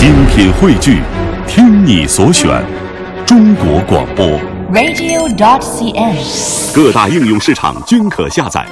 [0.00, 1.02] 精品汇聚，
[1.46, 2.48] 听你所选，
[3.26, 4.26] 中国广播。
[4.72, 6.74] radio.dot.cn，。
[6.74, 8.66] 各大应用市场均可下载。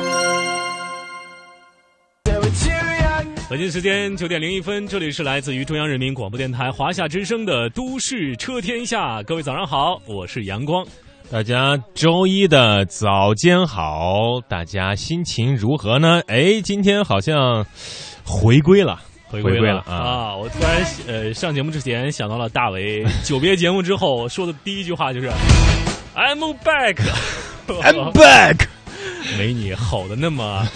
[3.51, 9.21] 北京时间九点零一分，这里是来自于中央人民广播电台华夏之声的《都市车天下》。
[9.25, 10.83] 各位早上好，我是阳光。
[11.31, 16.23] 大家周一的早间好，大家心情如何呢？
[16.27, 17.67] 哎，今天好像
[18.25, 18.99] 回归了，
[19.29, 19.95] 回归了啊！
[19.95, 20.37] 啊！
[20.37, 25.31] 我突然呃上节目之前想到了大为 久别节目之后说的第一句话就是
[26.17, 26.97] “I'm back”。
[27.69, 28.67] I'm back
[29.37, 30.67] 没你吼的那么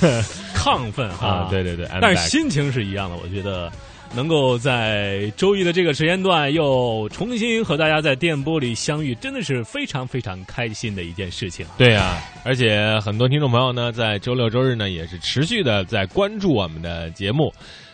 [0.55, 1.49] 亢奋哈、 啊！
[1.51, 3.17] 对对对但是心情是一样的。
[3.17, 3.73] 我觉得
[4.15, 11.65] 能够在周一的这个时间段又重新和大家在电波里相遇，真的是非常非常开心的一件事情。
[11.79, 17.51] 对啊，而且很多听众朋友呢，在周六周日呢，也是持续的在关注我们的节目。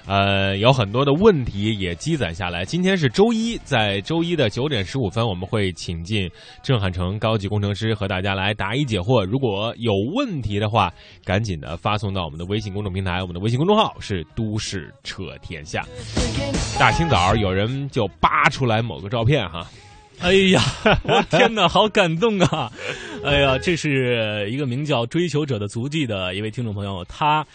[0.08, 2.64] 呃，有很多的问题也积攒下来。
[2.64, 6.28] 今天是周一，在周一的九点十五分，我们会请进
[6.62, 9.22] 郑汉成高级工程师和大家来答疑解惑。
[9.22, 10.90] 如果有问题的话，
[11.26, 15.84] 赶紧的发送到我们的微信公众平台，我们的微信公众号是“都市扯天下”。
[16.80, 19.66] 大清早有人就扒出来某个照片哈，
[20.20, 20.62] 哎呀，
[21.02, 22.72] 我天哪，好感动啊！
[23.22, 27.46] 哎呀，这是一个名叫“追求者的足迹”的一位听众朋友，他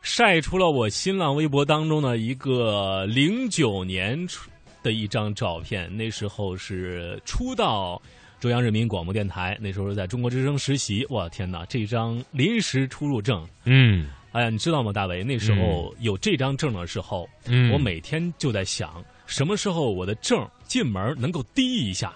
[0.00, 4.48] 晒出了我新浪微博当中的一个零九年出
[4.82, 8.00] 的一张照片，那时候是初到
[8.40, 11.04] 中央人民广播电台，那时候在中国之声实习。
[11.10, 15.24] 哇，天哪，这张临时出入证，嗯哎呀，你知道吗，大伟？
[15.24, 22.12] 那时候有这张证的时候，嗯，我每天就在想，什么时候我的证进门能够滴一下。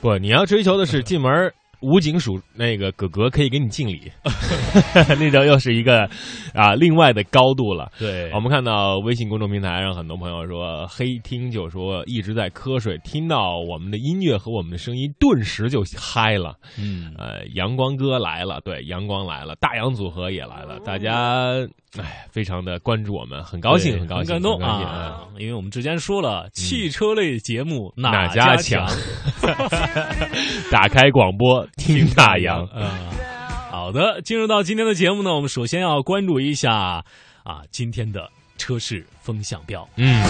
[0.00, 4.10] 不，你要追求的是进门儿武警署那个哥哥可以给你敬礼，
[5.18, 6.08] 那张又是一个
[6.54, 7.90] 啊另外的高度了。
[7.98, 16.56] 对我们看到微信公众平台上很多朋友说黑听就说一直在瞌睡，听到我们的音乐和我们的声音，顿时就嗨了。
[16.78, 21.66] 嗯，呃，阳光哥来了，对，阳光来了，大洋组合也来了，大家
[21.98, 25.24] 哎非常的关注我们，很高兴，很高兴，感动啊！
[25.38, 28.86] 因为我们之前说了，汽车类节目哪家家强？
[30.70, 32.64] 打开广播听大洋。
[32.66, 32.90] 啊，
[33.70, 37.04] 好的，进入到今天的节目呢，我们首先要关注一下
[37.42, 39.88] 啊今天的车市风向标。
[39.96, 40.24] 嗯，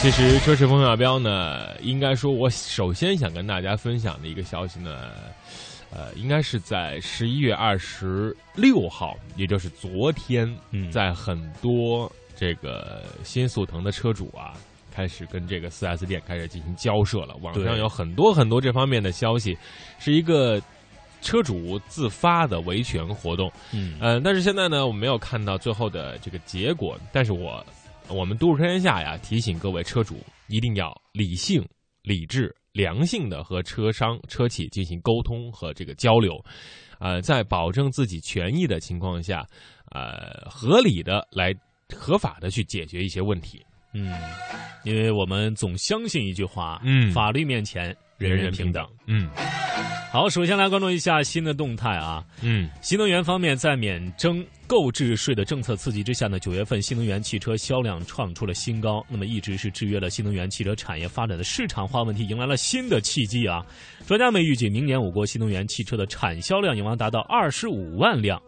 [0.00, 5.10] 其实车市风向标呢，应该说，我首先想跟大家分享的一个消息呢，
[5.90, 14.54] 呃，应该是在十一月二十六号，也就是昨天，嗯在很多这个新速腾的车主啊。
[14.96, 19.54] 开始跟这个 4S 店开始进行交涉了，网上有很多很多这方面的消息，
[19.98, 20.58] 是一个
[21.20, 23.52] 车主自发的维权活动。
[23.74, 26.98] 嗯嗯，但是现在呢，我没有看到最后的这个结果。
[27.12, 27.62] 但是我
[28.08, 30.16] 我们都市车天下呀，提醒各位车主
[30.48, 31.62] 一定要理性、
[32.00, 36.42] 理智、良性的和车商、车企进行沟通和这个交流，
[37.00, 39.46] 呃，在保证自己权益的情况下，
[39.92, 41.52] 呃，合理的来
[41.94, 43.62] 合法的去解决一些问题。
[43.96, 44.12] 嗯，
[44.84, 48.86] 因为我们总相信一句话，嗯法律面前人人平等。。
[49.06, 49.28] 嗯
[50.12, 52.24] 好，首先来关注一下新的动态啊。
[52.40, 59.04] 嗯新能源方面，在免征购置税的政策刺激之下呢，九月份新能源汽车销量创出了新高。
[59.10, 63.62] 那么，一直是制约了新能源汽车产业发展的市场化问题，迎来了新的契机啊！
[64.06, 68.40] 专家们预计，明年我国新能源汽车的产销量有望达到二十五万辆。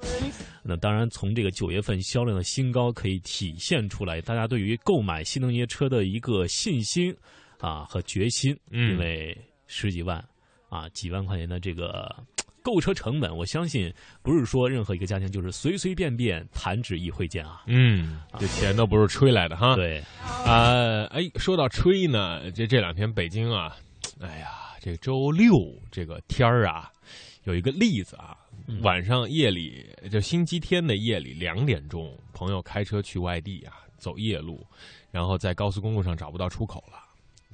[0.62, 7.14] 那当然，从这个九月份销量的新高可以体现出来，大家对于购买新能源车的一个信心
[7.58, 8.56] 啊和决心。
[8.70, 9.36] 嗯因为
[9.66, 10.24] 十几万
[10.68, 12.14] 啊，几万块钱的这个
[12.62, 13.92] 购车成本，我相信
[14.22, 17.62] 不是说任何一个家庭就是随随便便弹指一挥间啊。
[17.66, 19.74] 嗯，这钱都不是吹来的哈。
[19.74, 20.02] 对，
[20.44, 23.74] 啊，哎，说到吹呢，这这两天北京啊，
[24.20, 24.48] 哎呀，
[24.80, 25.50] 这周六
[25.90, 26.90] 这个天儿啊，
[27.44, 28.36] 有一个例子啊，
[28.66, 34.66] 嗯晚上夜里就星期天的夜里两点钟，朋友开车去外地啊，走夜路，
[35.10, 37.07] 然后在高速公路上找不到出口了。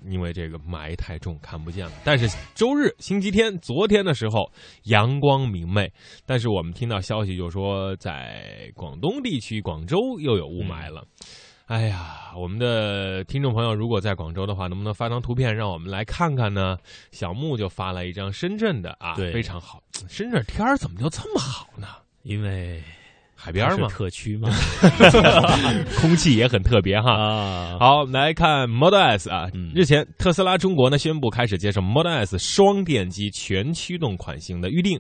[0.06, 4.50] 因为这个霾太重看不见了，但是周日、星期天、昨天的时候
[4.85, 5.91] 阳光明媚，
[6.26, 11.05] 但是我们听到消息就说，在广东地区广州又有雾霾了。
[11.67, 16.76] 哎呀，我们的听众朋友如果在广州的话，能不能发张图片让我们来看看呢？
[17.11, 19.82] 小木就发了一张深圳的啊，对非常好。
[20.06, 21.88] 深圳天儿怎么就这么好呢？
[22.23, 22.82] 因为
[23.35, 24.49] 海边儿嘛，特区嘛
[26.01, 27.13] 空气也很特别哈。
[27.13, 29.49] 啊，好，我们来看 Model S 啊。
[29.55, 34.99] 嗯日前，特斯拉中国呢宣布开始接受 Model S 双电机全驱动款型的预定。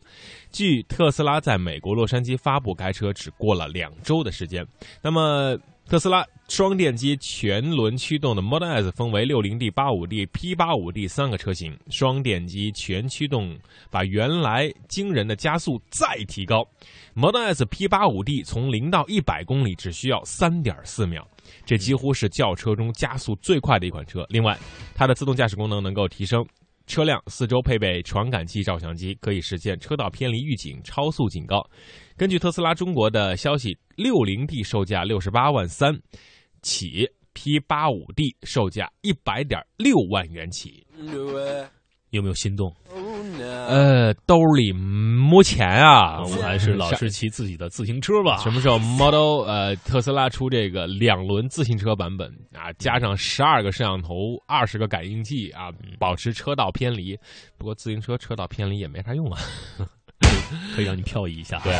[0.50, 4.66] 据特斯拉在美国洛杉矶发布该车，只过了两周的时间。
[5.02, 5.56] 那么，
[5.88, 13.58] 特斯拉双电机全轮驱动的 Model S 分为 60D、85D、P85D 三个车型，双电机全驱动
[13.90, 16.66] 把原来惊人的加速再提高。
[17.14, 21.26] Model S P85D 从零到一百公里只需要三点四秒，
[21.64, 24.26] 这几乎是轿车中加速最快的一款车。
[24.28, 24.58] 另外，
[24.94, 26.46] 它的自动驾驶功能能够提升。
[26.86, 31.66] 车辆四周配备传感器照相机，可以实现车道偏离预警、超速警告。
[32.14, 35.98] 根据特斯拉中国的消息，六零 D 售价六十八万三
[36.64, 40.84] 起，P 八五 D 售价一百点六万元起。
[42.10, 42.72] 有没有心动？
[43.40, 46.22] 呃，兜里没钱啊！
[46.22, 48.36] 我还是老是骑自己的自行车吧。
[48.36, 52.72] 什么时候 Model 呃特斯拉出这个两轮自行车版本啊？
[52.78, 57.18] 加上十二个摄像头、二十个感应器啊，保持车道偏离。
[57.58, 59.40] 不过自行车车道偏离也没啥用啊，
[60.76, 61.58] 可以让你漂移一下。
[61.64, 61.74] 对。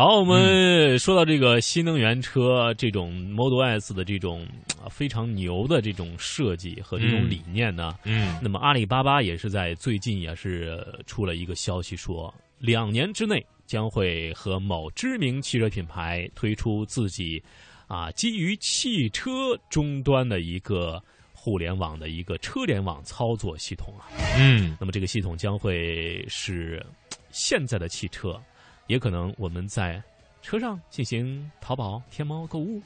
[0.00, 4.48] 好，我们说到这个新能源车，这种 Model S 的这种
[4.88, 17.42] 非常牛的这种设计和这种理念呢，嗯，那么阿里巴巴也是在最近也是出了一个消息，说两年之内将会和某知名汽车品牌推出自己
[17.86, 19.30] 啊基于汽车
[19.68, 20.98] 终端的一个
[21.34, 24.08] 互联网的一个车联网操作系统啊，
[24.38, 26.82] 嗯，那么这个系统将会是
[27.30, 28.40] 现在的汽车。
[28.90, 30.02] 也可能我们在
[30.42, 32.82] 车上进行淘宝、天猫购物。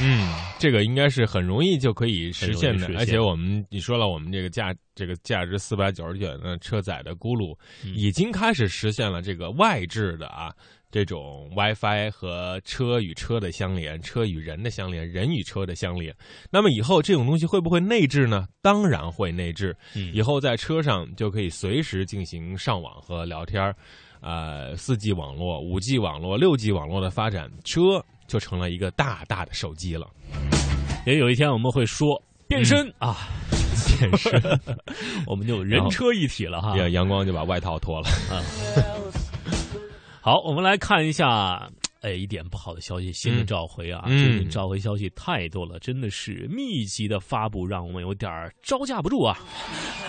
[0.00, 2.86] 嗯，这个应该是很容易就可以实现的。
[2.96, 7.54] 而且我们你说了，我们这个价这个价值四百九十九的车载的轱辘，
[7.84, 10.54] 已经开始实现了这个外置的啊
[10.90, 16.16] 这种 WiFi 和车与车的相连、车与人的相连、人与车的相连。
[16.50, 18.48] 那么以后这种东西会不会内置呢？
[18.62, 19.76] 当然会内置。
[20.14, 23.76] 以后在车上就可以随时进行上网和聊天儿。
[24.22, 30.06] 呃，四 G 网络、五 G 网络、六 G 网络的发展，车就成了一个大大的手机了。
[31.04, 33.16] 也有一天我们会说变身啊，
[33.98, 34.40] 变身，
[35.26, 36.76] 我们就人车一体了哈。
[36.88, 38.40] 阳光就把外套脱了啊。
[40.22, 41.68] 好，我们来看一下。
[42.02, 44.02] 哎，一点不好的消息，新的召回啊！
[44.08, 48.28] 最近召回消息太多了，真的是密集的发布，让我们有点
[48.60, 49.38] 招架不住啊！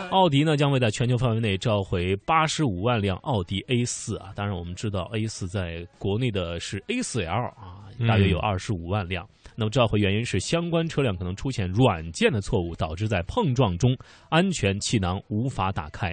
[0.10, 9.28] 奥迪呢将会在全球范围内召回八十五万辆奥迪 A 四啊，当然我们知道 A 四在国内的是 A 四 L 啊，大约有二十五万辆。
[9.56, 13.96] 那么召回原因是相关车辆可能出现软件的错误，导致在碰撞中
[14.30, 16.12] 安全气囊无法打开。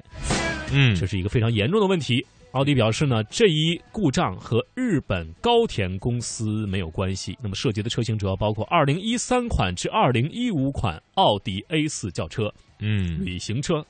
[0.73, 2.23] 嗯，这是一个非常严重的问题。
[2.53, 7.39] 奥迪表示呢，这一故障和日本高田公司没有关系。
[7.41, 13.87] 那么涉及的车型主要包括2013款至2015款奥迪 A4 轿车、嗯，旅行车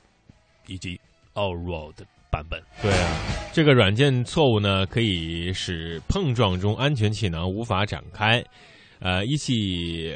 [0.67, 0.99] 以及
[1.33, 1.95] Allroad
[2.29, 2.61] 版本。
[2.83, 8.43] 对啊，这个软件错误呢，可以使碰撞中安全气囊无法展开。
[8.99, 10.15] 呃，一汽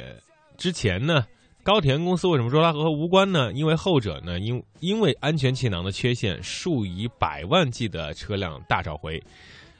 [0.56, 1.26] 之前呢。
[1.66, 3.52] 高田公司为什么说它和无关呢？
[3.52, 9.20] 因为后者呢，因因为安全气囊的缺陷，数以百万计的车辆大召回。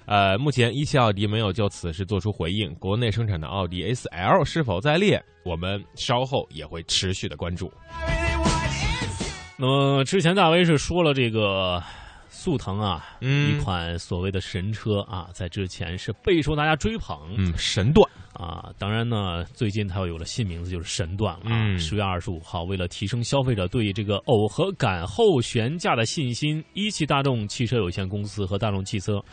[0.08, 2.74] 呃，目前一汽奥迪没有就此事做出回应。
[2.76, 5.24] 国内生产的奥迪 A4L 是否在列？
[5.44, 7.72] 我们稍后也会持续的关注。
[9.56, 11.80] 那么之前大威是说了这个。
[12.28, 17.18] 速腾啊，嗯一款所谓的神车啊，在之前是备受大家追捧。
[17.38, 21.50] 嗯，神段啊，当然呢，最近它又有了新名字，就是神段了。
[21.50, 21.78] 啊。
[21.78, 29.24] 十月二十五号，为了提升消费者对这个耦合感后悬架的信心，一汽大众汽车有限公司和大众汽车。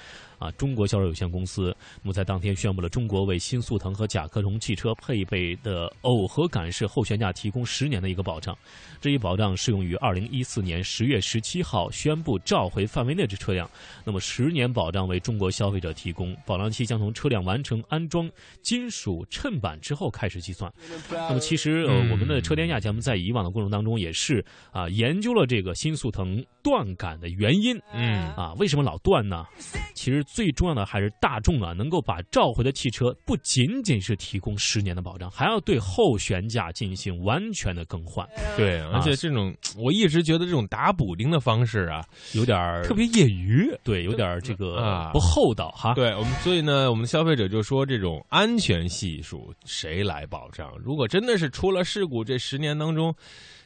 [0.42, 1.72] 啊，中国销售有限公司，
[2.02, 8.58] 那么在当天宣布了，中国为新速腾和甲壳虫汽车配备的耦合感式后悬架提供十年的一个保障，
[9.00, 13.70] 这一保障适用于二零一四年十月十七号宣布召回范围内的车辆，
[14.04, 18.28] 那么十年保障为中国消费者提供，保障期将从车辆完成安装
[18.62, 20.72] 金属衬板之后开始计算。
[21.08, 29.46] 那么其实呃，我们的车天下节目在以往的过程当中也是啊研究了这个新速腾断杆的原因，嗯啊为什么老断呢？
[29.94, 30.24] 其实。
[30.32, 38.26] 最重要的还是大众啊，能够把召回的汽车不仅仅是提供十年的保障，还要对后悬架进行完全的更换。
[38.56, 45.92] 对，而且这种我一直觉得这种打补丁的方式啊，有点特别业余，对，有点这个不厚道哈。
[45.92, 50.72] 对我们，所以呢，我们消费者就说这种安全系数谁来保障？
[50.82, 53.14] 如果真的是出了事故，这十年当中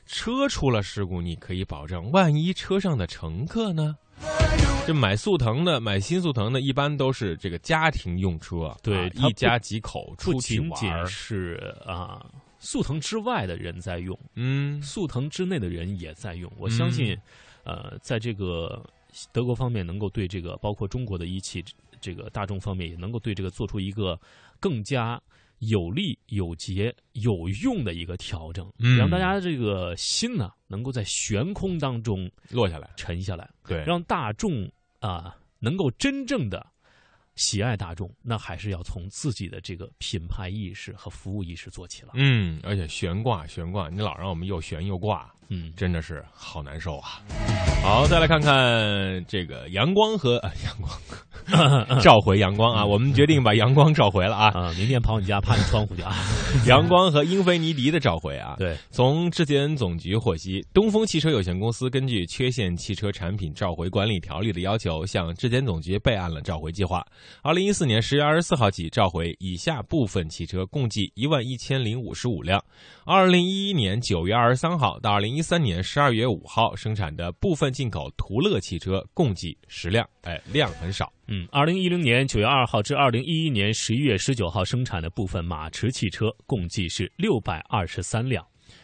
[0.04, 3.94] 车出了事故，你可以保证，万一车上的乘客呢？
[4.86, 10.68] 这买速腾的，买新速腾的，一般都是这个家庭用车，对，一家几口出去玩。
[10.68, 12.24] 不仅仅是啊，
[12.60, 16.50] 速腾之外的人在用，嗯，速腾之内的人也在用。
[16.56, 17.18] 我相信，
[17.64, 18.80] 呃，在这个
[19.32, 21.64] 德国方面，能够对这个，包括中国的一汽
[22.00, 24.16] 这个大众方面，也能够对这个做出一个
[24.60, 25.20] 更加
[25.68, 28.96] 有力、有节、有用的一个调整，嗯。
[28.96, 34.70] 让大家这个心呢能够在悬空当中落下来，沉下来，对，让大众
[35.00, 36.66] 啊、能够真正的
[37.34, 42.12] 喜爱大众，那还是要从自己的这个品牌意识和服务意识做起了。
[42.14, 47.20] 嗯，而且悬挂悬挂，你老让我们又悬又挂，嗯，真的是好难受啊。
[47.82, 54.48] 好，再来看看这个阳光和、呃、 阳光 召回阳光啊，我们决定把阳光召回了啊。
[54.48, 56.16] 啊，明天跑你家趴你窗户去啊！
[56.66, 67.04] 阳光和英菲尼迪的召回啊，对，从质检总局获悉，东风汽车有限公司根据《缺陷汽车产品召回管理条例》的要求，向质检总局备案了召回计划。
[67.42, 72.60] 二零一四年十月二十四号起召回以下部分汽车，共计一万一千零五十五辆。
[73.04, 81.12] 二零一一年九月二十三号到二零一三年十二月五号生产的部分进口途乐汽车，共计十辆，哎，量很少。
[81.28, 88.42] 嗯，二零一零年九月二号至二零一一年十一月十九号生产的部分马驰汽车，共计是六百二十三辆。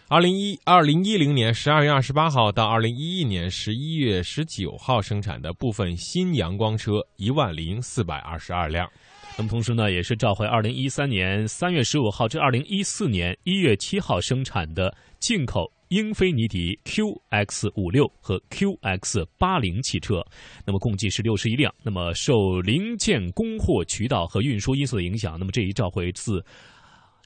[0.09, 8.87] 二零一二零一零年十二月二十八号到二零一一年十一月十九号生产的部分新阳光车一万零四百二十二辆。
[9.37, 20.23] 那么同时呢，也是召回二零一三年三月十五号至二零一四年一月七号生产的进口英菲尼迪 QX 五六和 QX 八零汽车，
[20.67, 21.75] 那么共计是六十一辆。
[21.83, 26.45] 那么受零件供货渠道和运输因素的影响，那么这一召回自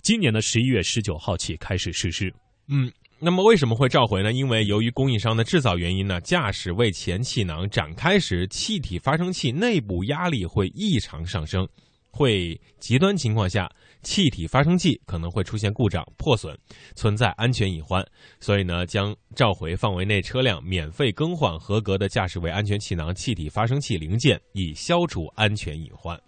[0.00, 2.32] 今年的十一月十九号起开始实施。
[2.68, 4.32] 嗯，那么为什么会召回呢？
[4.32, 11.68] 因为由于供应商的制造原因呢，驾驶位前气囊展开时，气体发生器内部压力会异常上升，
[12.16, 13.70] 会极端情况下，
[14.02, 16.56] 气体发生器可能会出现故障、破损，
[16.94, 18.02] 存在安全隐患。
[18.40, 26.18] 所以呢，将召回范围内车辆免费更换合格的驾驶位安全气囊气体发生器零件，以消除安全隐患。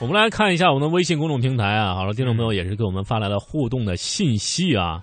[0.00, 5.02] 我们来看一下我们的微信公众平台啊，好了，听众朋友也是给我们发来了互动的信息啊。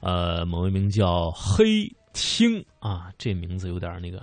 [0.00, 4.22] 呃，某位名叫黑听啊，这名字有点那个，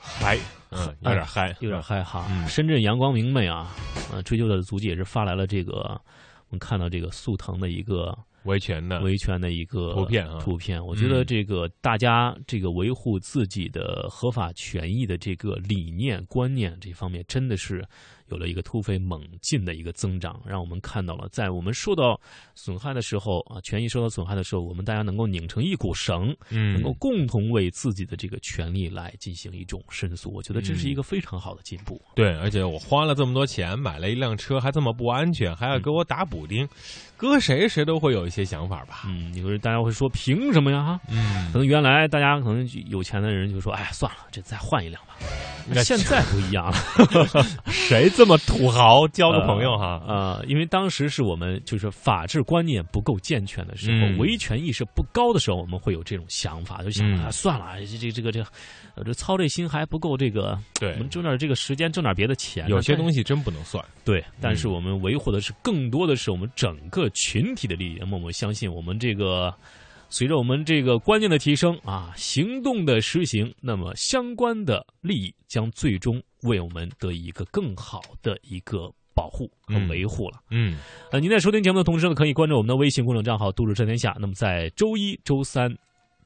[0.00, 0.38] 嗨，
[0.70, 2.26] 嗯，有点嗨，有点嗨哈。
[2.30, 3.70] 嗯深圳阳光明媚啊，
[4.12, 17.86] 呃，追究的足迹也是发来了这个，我们看到这个速腾的一个维权的维权的一个图片啊图片，我觉得嗯这个大家这个维护自己的合法权益的这个理念观念这方面，真的是
[18.30, 22.18] 有了一个突飞猛进的一个增长，让我们看到了在我们受到
[22.54, 30.32] 损害的时候啊，权益受到损害的时候，我们大家能够拧成一股绳，嗯能够共同为自己的这个权利来进行一种申诉。
[30.32, 32.00] 我觉得这是一个非常好的进步。
[32.14, 36.68] 对，而且我花了这么多钱买了一辆车，还这么不安全，还要给我打补丁，
[37.20, 39.02] 搁谁谁都会有一些想法吧？
[39.06, 40.82] 嗯，有时大家会说凭什么呀？
[40.82, 45.14] 哈，嗯可，能原来大家可能有钱的人就说，哎，算了，这再换一辆吧。
[45.68, 46.78] 那现在不一样了，
[47.68, 50.02] 谁这么土豪交个朋友哈？
[50.08, 63.84] 呃，因为当时是我们就是法治观念不够健全的时候，嗯维权意识不高的时候，我们会有这种想法，就想、嗯啊，算了，这这这个这操这心还不够这个，对我们挣点这个时间，挣点别的钱有些东西真不能算。
[64.02, 67.96] 对，但是我们维护的是更多的是我们整个群体的利益。
[68.00, 69.54] 那么我们相信，我们这个
[70.08, 80.40] 随着我们这个观念的提升啊，行动的实行，那么相关的利益将最终为我们得以一个更好的一个保护和嗯维护了。
[80.50, 80.78] 嗯，
[81.12, 84.16] 呃，您在收听节目的同时呢，可以关注我们的微信公众账号“都市车天下”。
[84.20, 85.76] 那么在周一周三。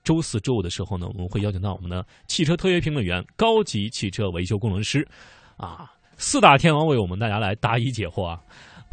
[0.05, 5.09] 周四周五的时候呢，我们会邀请到我们的汽车特约评论员、高级汽车维修工程师，
[5.57, 8.39] 啊，四大天王为我们大家来答疑解惑啊，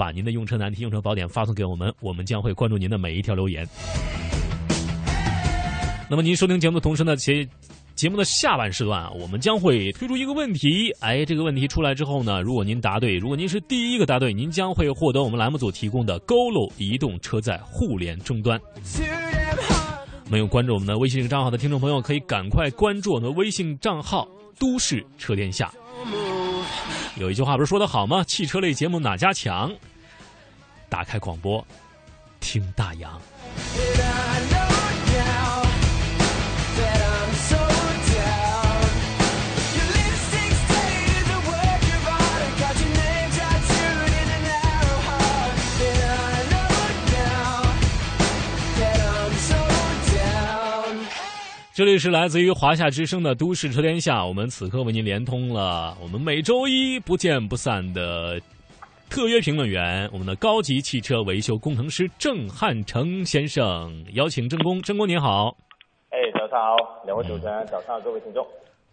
[0.01, 3.67] 把您的用车难题、用车宝典发送给我们，我们将会关注您的每一条留言。
[6.10, 7.48] 那么您收听节目的同时呢，节
[7.93, 10.91] 节目的下半时段啊，我们将会推出一个问题。
[11.01, 18.60] 哎，这个问题出来之后呢，如果您答对，如果您是第一个答对，您将会获得我们栏目组提供的 GoLo 移动车载互联终端。
[20.31, 24.27] 没有关注我们的微信账号的听众朋友，可以赶快关注我们的微信账号
[24.58, 25.72] “都市车天下”。
[27.20, 28.24] 有一句话不是说的好吗？
[28.24, 29.72] 汽车类节目哪家强？
[30.91, 31.65] 打开广播，
[32.41, 33.10] 听大洋。
[51.74, 58.39] 这里是来自于华夏之声的《都市车天下》，我们此刻为您连通了我们每周一不见不散的
[59.12, 65.58] 特约评论员，我们的高级汽车维修工程师郑汉成先生，邀请郑工，郑工您好。
[66.12, 68.48] 哎，早上好，两位主持人，早上好，各位听众。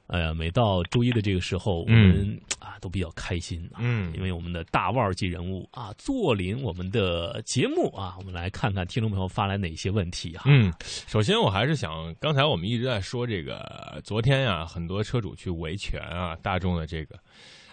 [0.08, 10.42] 哎呀，每到周一的这个时候，我们啊都比较开心啊，嗯因为我们的大腕儿级人物啊坐临我们的节目啊，我们来看看听众朋友发来哪些问题啊。
[10.46, 10.72] 嗯，
[11.06, 17.14] 首先我还是想，刚才我们一直在说这个，昨天呀、很多车主去维权啊，大众的这个，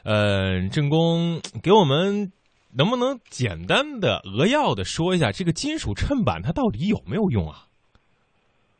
[0.05, 2.31] 呃，正宫给我们
[2.77, 7.65] 能不能简单的扼要的说一下这个金属衬板它到底有没有用啊？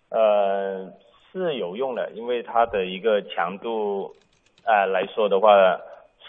[0.10, 0.94] 呃，
[1.34, 4.14] 是有用的，因为它的一个强度，
[4.66, 5.50] 呃来说的话，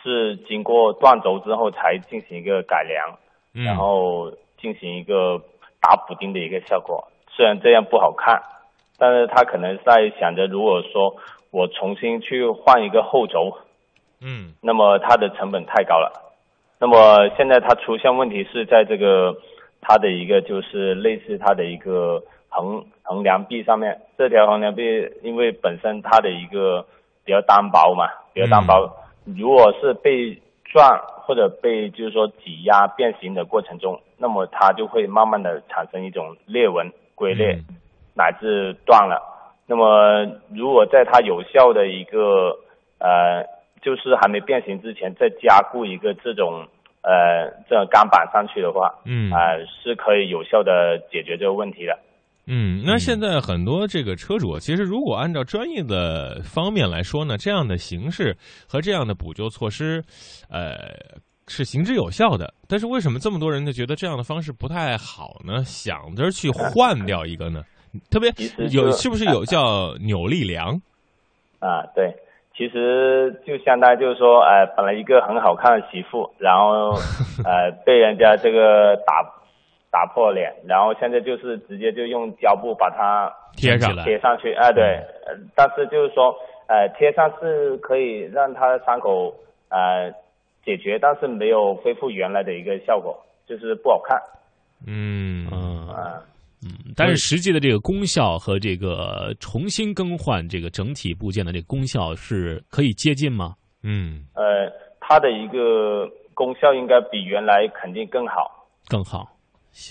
[0.03, 3.19] 是经过断轴之后才进行一个改良，
[3.53, 5.39] 嗯然后进行一个
[5.79, 7.07] 打补丁的一个效果。
[7.29, 8.41] 虽然这样不好看，
[8.97, 11.17] 但是他可能在想着，如果说
[11.51, 13.59] 我重新去换一个后轴，
[14.27, 16.11] 嗯那么它的成本太高了。
[16.81, 19.37] 那么现在它出现问题是在这个
[19.81, 24.83] 它的一个就是类似它的一个横横梁壁上面，这条横梁壁
[25.23, 26.85] 因为本身它的一个
[27.25, 28.91] 比较单薄嘛，比较单薄，
[29.25, 37.77] 如果是被撞或者被就是说挤压变形的过程中，那么它就会慢慢的产生一种裂纹龟裂，嗯
[38.15, 39.23] 乃至断了。
[39.67, 42.59] 那么如果在它有效的一个
[42.99, 43.45] 呃，
[43.87, 46.67] 就是还没变形之前再加固一个这种
[47.03, 51.97] 呃这种钢板上去的话，嗯啊、是可以有效的解决这个问题的。
[52.49, 58.37] 嗯，那现在很多这个车主，其实如果按照专业的方面来说呢，这样的形式
[58.69, 60.03] 和这样的补救措施，
[60.51, 60.75] 呃，
[61.47, 62.53] 是行之有效的。
[62.69, 65.63] 但是为什么这么多人就觉得这样的方式不太好呢？
[65.63, 67.63] 想着去换掉一个呢？
[68.11, 70.81] 特别其实有是不是有叫扭力梁？
[71.61, 72.15] 啊，对，
[72.57, 76.93] 其实就相当于就是说，呃，本来一个很好看的媳妇，然后
[77.45, 79.23] 呃 被人家这个打
[79.91, 84.05] 打破脸，然后现在就是直接就用胶布把它贴上来。
[84.05, 84.83] 贴上去，哎、对，
[85.27, 86.35] 呃但是就是说，
[86.67, 89.35] 呃，贴上是可以让它的伤口
[89.69, 90.11] 呃
[90.65, 94.19] 解决，但是没有恢复原来的一个效果，就是不好看。
[94.87, 95.36] 嗯。
[96.63, 103.55] 嗯，但是实际的这个功效和这个重新更换这个整体部件的这个功效是可以接近吗？
[103.83, 108.67] 嗯呃，它的一个功效应该比原来肯定更好。
[108.89, 109.29] 更好，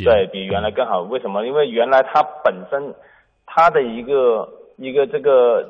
[0.03, 1.01] 对比原来更好。
[1.01, 1.45] 为什么？
[1.45, 2.93] 因为原来它本身
[3.45, 4.47] 它的一个
[4.77, 5.63] 一个这个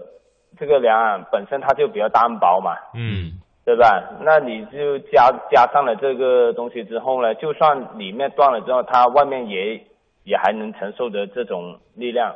[0.57, 3.99] 这个梁啊，本身它就比较单薄嘛，嗯对吧？
[4.21, 9.83] 那你就加加上了这个东西之后呢，就算里面断了之后，它外面也
[10.25, 12.35] 也还能承受的这种力量。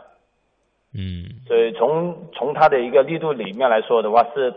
[0.91, 4.51] 嗯所以从从它的一个力度里面来说的话，是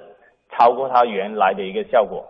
[0.51, 2.25] 超过它原来的一个效果。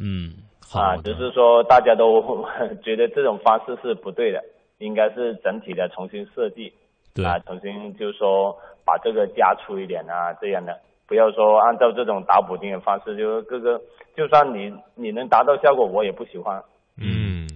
[0.00, 0.32] 嗯，
[0.70, 2.22] 好啊，只是说大家都
[2.82, 4.42] 觉得这种方式是不对的，
[4.78, 6.72] 应该是整体的重新设计，
[7.14, 13.80] 对啊，重新就是说把这个加粗一点啊，这样的，不要说按照这种打补丁的方式，就是各个，
[14.16, 16.62] 就算你你能达到效果，我也不喜欢。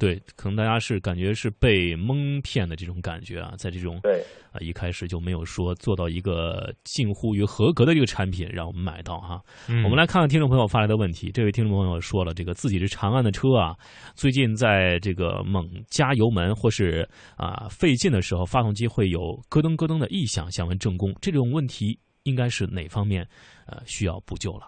[0.01, 4.21] 嗯，对，可能大家是感觉是被蒙骗的这种感觉啊，在这种对，
[4.53, 9.41] 啊一开始就没有说做到一个近乎于合格的这个产品让我们买到哈。
[9.69, 11.31] 嗯我们来看看听众朋友发来的问题。
[11.31, 13.77] 这位听众朋友说了，这个自己是长安的车啊，
[14.15, 23.27] 最近在这个猛加油门或是啊费劲的时候，发动机会有咯噔咯噔的异响，想问正宫，这种问题应该是哪方面
[23.67, 24.67] 呃需要补救了？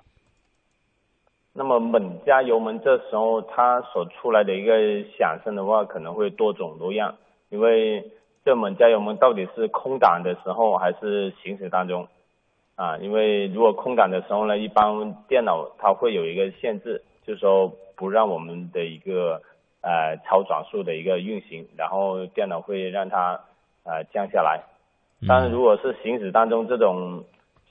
[1.54, 7.16] 那么猛加油门，这时候它所出来的一个响声的话，可能会多种多样，
[7.50, 8.10] 因为
[8.44, 12.08] 这猛加油门到底是空档的时候还是行驶当中
[12.74, 12.96] 啊？
[12.98, 19.42] 因为如果空档的时候呢，一般电脑它会有一个限制，就是说不让我们的一个
[19.82, 23.40] 呃超转速的一个运行，然后电脑会让它
[23.84, 24.62] 呃降下来。
[25.28, 27.24] 但是如果是行驶当中这种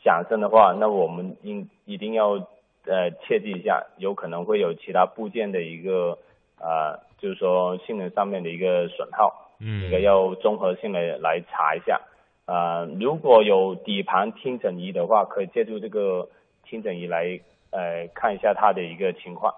[0.04, 2.48] 响声的话，那我们应一定要
[2.86, 6.18] 呃切记一下，有可能会有其他部件的一个
[6.60, 12.02] 呃，就是说性能上面的一个损耗，嗯这个要综合性的来查一下。
[12.46, 16.28] 呃，如果有底盘听诊仪的话，可以借助这个
[16.66, 17.40] 听诊仪来
[17.70, 19.54] 呃看一下它的一个情况。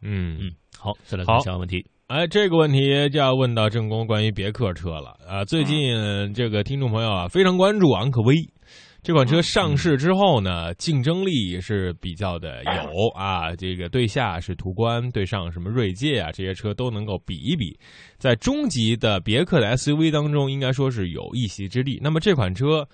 [0.00, 1.84] 嗯嗯，好，再来看好下个问题。
[2.06, 5.42] 哎，这个问题就要问到正宫关于别克车了啊！
[5.44, 8.34] 最近这个听众朋友啊非常关注昂科威
[9.04, 13.54] 这款车上市之后呢，竞争力也是比较的有 啊。
[13.54, 17.78] 这个对下是途观，对上什么锐界啊，这些车都能够比一比，
[18.16, 22.00] 在中级的别克的 SUV 当中，应该说是有一席之地。
[22.02, 22.88] 那么这款车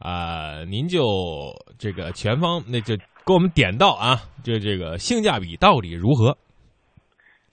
[0.00, 6.36] 啊、您就这个全方那就给我们点到啊，就这个性价比到底如何？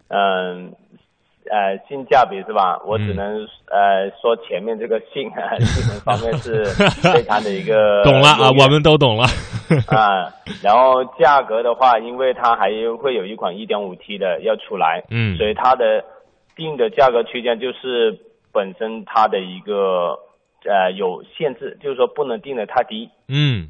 [0.09, 0.75] 嗯
[1.51, 2.81] 呃性价比是吧？
[2.87, 6.63] 我只嗯能、呃说前面这个性啊 性能方面是
[7.13, 9.25] 非常的一个 懂了啊，我们都懂了。
[9.87, 10.31] 啊，
[10.63, 12.69] 然后价格的话，因为它还
[13.01, 16.03] 会有一款 1.5T 的要出来，嗯所以它的
[16.55, 18.17] 定的价格区间就是
[18.53, 20.19] 本身它的一个
[20.65, 23.09] 呃有限制，就是说不能定的太低。
[23.27, 23.69] 嗯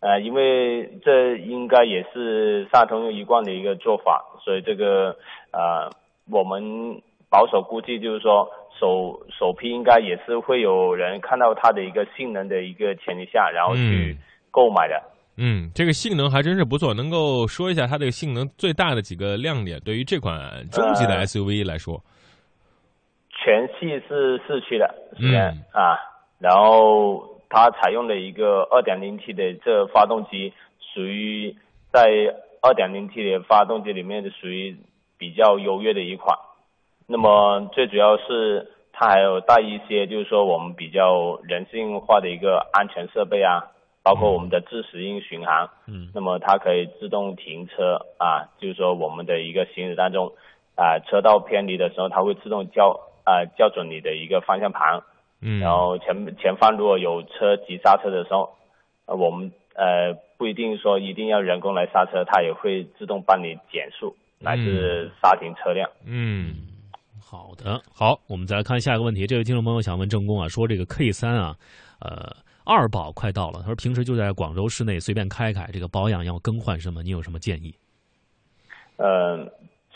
[0.00, 5.16] 呃，因为这应该也是萨通用一贯的一个做法，所以这个
[5.52, 5.90] 呃，
[6.30, 8.48] 我们保守估计就是说
[8.80, 14.18] 首首批应该也是会有人看到它的一个性能的一个前提下，然后去嗯
[14.50, 15.02] 购买的。
[15.36, 20.34] 嗯，这个性能还真是不错，能够说一下它这个性能最大的几个亮点，对于这款
[20.70, 22.02] 中级的呃 SUV 来说。
[23.30, 25.96] 全系是四驱的，是的、嗯啊，
[26.40, 30.52] 然后它采用了一个 2.0T 的这发动机，
[30.92, 31.54] 属于
[31.92, 32.02] 在
[32.60, 34.76] 2.0T 的发动机里面的属于
[35.16, 36.36] 比较优越的一款。
[37.10, 46.10] 那么最主要是它还有带一些就是说我们比较人性化的一个安全设备啊，包括我们的自适应巡航，嗯。
[46.14, 50.32] 那么它可以自动停车啊，就是说我们的一个行驶当中
[50.76, 55.02] 啊，车道偏离的时候，它会自动校啊校准你的一个方向盘，
[55.40, 58.50] 嗯，然后前前方如果有车急刹车的时候，
[59.06, 65.90] 呃，我们呃不一定说一定要人工来刹车，它也会自动帮你减速来自刹停车辆。
[66.06, 66.67] 嗯，
[67.30, 69.26] 好的，好，我们再来看下一个问题。
[69.26, 71.54] 这位听众朋友想问郑工啊，说这个 K 三啊，
[72.00, 72.24] 呃，
[72.64, 77.02] 二保快到了，他说平时就在广州市内随便开开，这个保养要更换什么？
[77.02, 77.74] 你有什么建议？
[78.96, 79.44] 呃，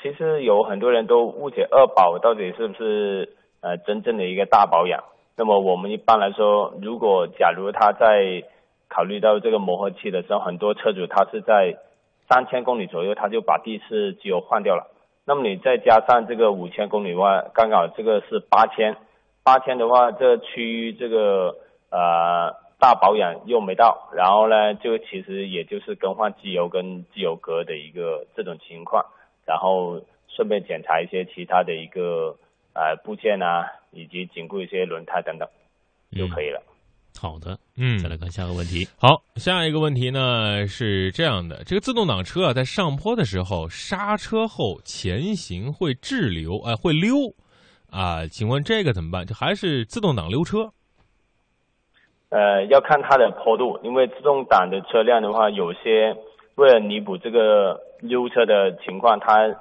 [0.03, 5.03] 其实有很多人都误解二保到底是不是呃真正的一个大保养。
[5.35, 8.45] 那么我们一般来说，如果假如他在
[8.91, 11.79] 考虑到这个磨合期的时候，很多车主他是在
[12.29, 14.92] 三千公里左右他就把第一次机油换掉了。
[15.25, 18.97] 那么你再加上这个五千公里的话，刚好这个是八千，
[19.45, 21.57] 八千的话，这区域这个
[21.91, 29.07] 呃大保养又没到，然后呢，就其实也就是更换机油跟机油格的一个这种情况，
[29.47, 32.37] 然后顺便检查一些其他的一个
[32.75, 35.49] 呃部件啊，以及紧固一些轮胎等等
[36.11, 36.63] 就可以了。
[37.23, 38.85] 好的，嗯，再来看下个问题。
[38.99, 47.33] 好，下一个问题呢是这样的：这个自动挡车啊，在上坡的时候刹车后前行会滞留，哎、会溜
[47.93, 48.27] 啊？
[48.27, 49.25] 请问这个怎么办？
[49.25, 50.73] 这还是自动挡溜车？
[52.31, 56.17] 呃，要看它的坡度，因为自动挡的车辆的话，有些
[56.57, 59.55] 为了弥补这个溜车的情况，它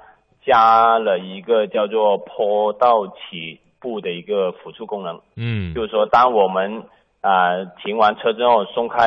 [0.44, 5.20] 加了一个叫做坡道起步的一个辅助功能。
[5.36, 6.82] 嗯就是说，当我们
[7.22, 9.04] 呃停完车之后松开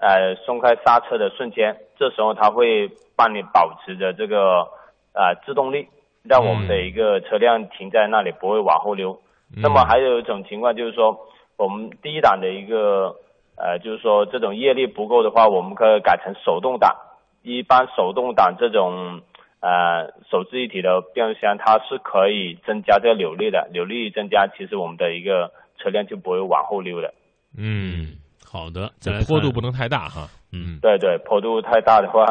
[0.00, 4.68] 呃松开刹车的瞬间，这时候它会帮你保持着这个
[5.12, 5.88] 呃制动力，
[6.22, 9.20] 让我们的一个车辆停在那里不会往后溜。
[9.56, 13.16] 那么还有一种情况就是说，我们第一档的一个
[13.56, 16.96] 呃，就是说这种液力不够的话，我们可以改成手动挡。
[17.42, 19.22] 一般手动挡这种
[19.60, 27.14] 呃手自一体的变速箱，它是可以增加这个扭力的，扭力增加，其实我们的一个车辆就不会往后溜的。
[27.58, 30.28] 嗯，好的，再这来坡度不能太大哈。
[30.52, 32.24] 嗯对对，坡度太大的话，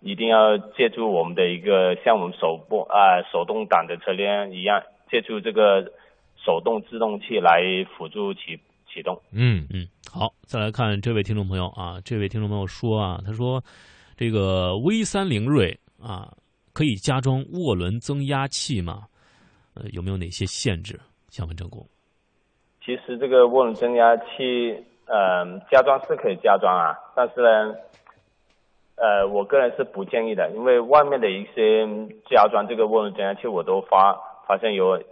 [0.00, 4.80] 一定要借助我们的一个像我们手部啊、手动挡的车辆一样，
[5.10, 5.82] 借助这个
[6.42, 7.60] 手动制动器来
[7.98, 9.20] 辅助启启动。
[9.32, 13.62] 嗯嗯，好，再来看这位听众朋友啊，这位听众朋友说啊，他说
[14.16, 16.32] 这个 V 三零锐啊，
[16.72, 19.02] 可以加装涡轮增压器吗？
[19.74, 20.98] 呃，有没有哪些限制？
[21.28, 21.86] 想问郑工。
[22.84, 27.74] 其实这个涡轮增压器，呃，加装是可以加装啊，但是呢，
[28.96, 31.86] 呃，我个人是不建议的，因为外面的一些
[32.28, 35.02] 加装这个涡轮增压器，我都发发现有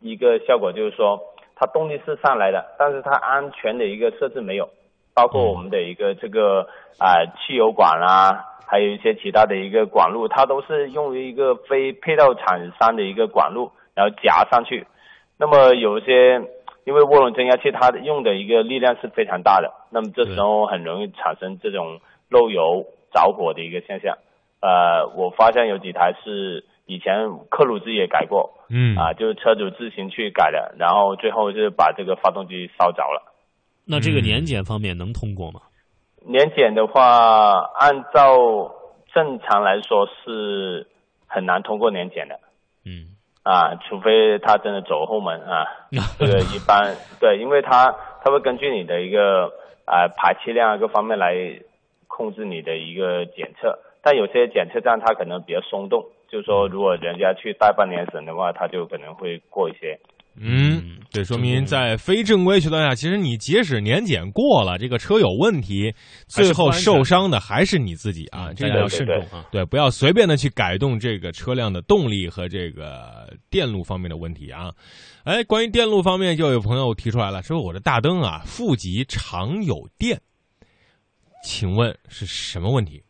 [0.00, 1.20] 一个效果，就是说
[1.56, 4.68] 它动力是上来的，但是它安全的一个设置没有，
[5.14, 14.86] 包括我们的一个这个啊、汽油管啦、还有一些其他的一个管路，它都是用于一个非配套厂商的一个管路，然后夹上去。
[15.38, 16.40] 那么有一些
[16.84, 24.18] 因为涡轮增压器它用的一个力量是非常大的，那么这时候很容易产生这种漏油着火的一个现象。
[24.60, 33.32] 呃，我发现有几台是以前克鲁兹也改过，嗯啊，就是车主自行去改的，然后最后是把这个发动机烧着了。
[33.86, 35.60] 那这个嗯年检方面能通过吗？
[36.26, 38.72] 年检的话，按照
[39.12, 40.86] 正常来说是
[41.26, 42.40] 很难通过年检的
[42.86, 43.13] 嗯，
[43.44, 45.64] 啊，除非他真的走后门啊。
[46.18, 49.52] 这个一般对，因为他他会根据你的一个
[49.86, 51.60] 啊、排气量啊各方面来
[52.08, 59.98] 控制你的一个检测，但有些检测站它可能比较松动，就是说，如果人家去带半年审的话，他就可能会过一些。
[60.36, 65.94] 嗯，对说明在非正规渠道下，其实你即使年检过了，这个车有问题，
[66.26, 68.52] 最后受伤的还是你自己啊！
[68.52, 69.46] 这个大家要慎重啊。
[69.52, 74.72] 对，不要随便的去改动这个车辆的动力和这个电路方面的问题啊。
[75.22, 80.20] 哎，关于电路方面，就有朋友提出来了，说我的大灯啊，负极常有电，
[81.44, 83.02] 请问是什么问题？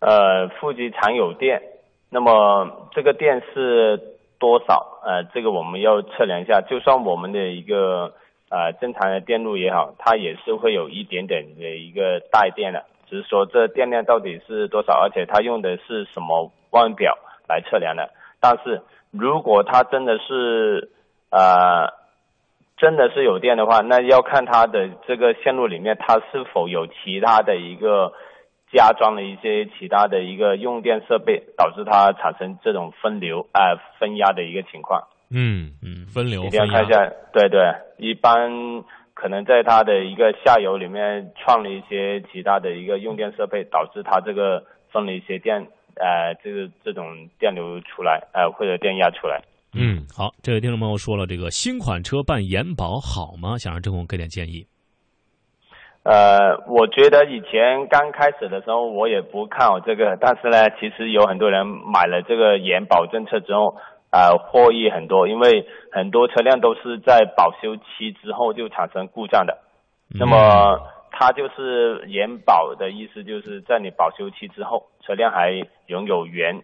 [0.00, 1.60] 呃，负极常有电，
[2.08, 3.98] 那么这个电是
[4.38, 5.00] 多少？
[5.04, 6.60] 呃，这个我们要测量一下。
[6.60, 8.14] 就算我们的一个
[8.50, 17.16] 呃正常的电路也好，它也是会有一点点的一个带电的，只是说这电量到底是多少，而且它用的是什么腕表
[17.48, 18.10] 来测量的。
[18.40, 20.90] 但是如果它真的是
[21.30, 21.92] 呃
[22.76, 28.12] 真的是有电的话，那要看它的这个线路里面它是否有其他的一个。
[28.74, 35.00] 加装了一些其他的一个用电设备，导致它产生这种分流啊分压的一个情况。
[35.30, 36.44] 嗯嗯，分流。
[36.44, 37.60] 一定要看一下，对对，
[37.98, 38.50] 一般
[39.14, 49.40] 可能在它的一个下游里面创了一些其他的一个用电设备，导致它这个分了一些电，呃，这个这种电流出来，呃，或者电压出来。
[49.72, 53.56] 嗯，好，这位听众朋友说了，这个新款车办延保好吗？
[53.56, 54.64] 想让郑工给点建议。
[56.04, 63.76] 呃，我觉得以前刚开始的时候，我也不看好这个，但是呢，其实有很多人买了这个延保政策之后，
[64.10, 69.56] 啊，获益很多，因为很多车辆都是在保修期之后就产生故障的，
[70.10, 70.78] 那么
[71.10, 75.52] 它就是延保的意思，就是在你保修期之后，车辆还
[75.86, 76.62] 拥有原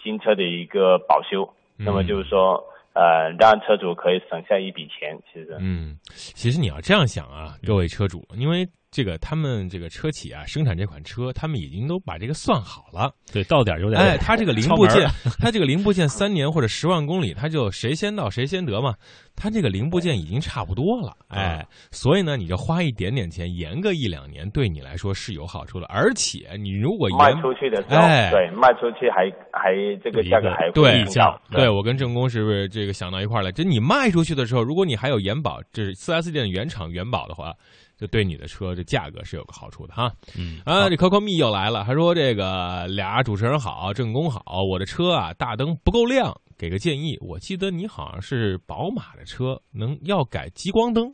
[0.00, 2.62] 新车的一个保修，那么就是说。
[2.96, 5.54] 呃，让车主可以省下一笔钱，其实。
[5.60, 13.12] 嗯，其实你要这样想啊，各位车主，因为这个他们这个车企啊，生产这款车，他们已经都把这个算好了。
[13.30, 14.00] 对，到点有点。
[14.00, 15.06] 哎，他这个零部件，
[15.38, 18.94] 他这个零部件三年或者十万公里，他就谁先到谁先得嘛。
[19.36, 25.84] 他这个零部件已经差不多了，哎，所以呢，你就花一点点钱延个一两年，对你来说是有好处的。
[25.88, 31.38] 而且你如果卖出去的时候，对，卖出去还还这个价格还对降。
[31.50, 33.52] 对我跟郑工是不是这个想到一块儿了？
[33.52, 37.52] 就你卖出去的时候，如果你还有延保，这是四 S 店的原厂原保的话，
[37.96, 40.10] 就对你的车这价格是有个好处的哈。
[40.38, 46.32] 嗯啊，这 Coco 蜜又来了，他说这个俩主持人好，正宫好，我的车啊大灯不够亮。
[46.58, 51.04] 给个建议，我记得你好像是宝马的车，能要改激光灯，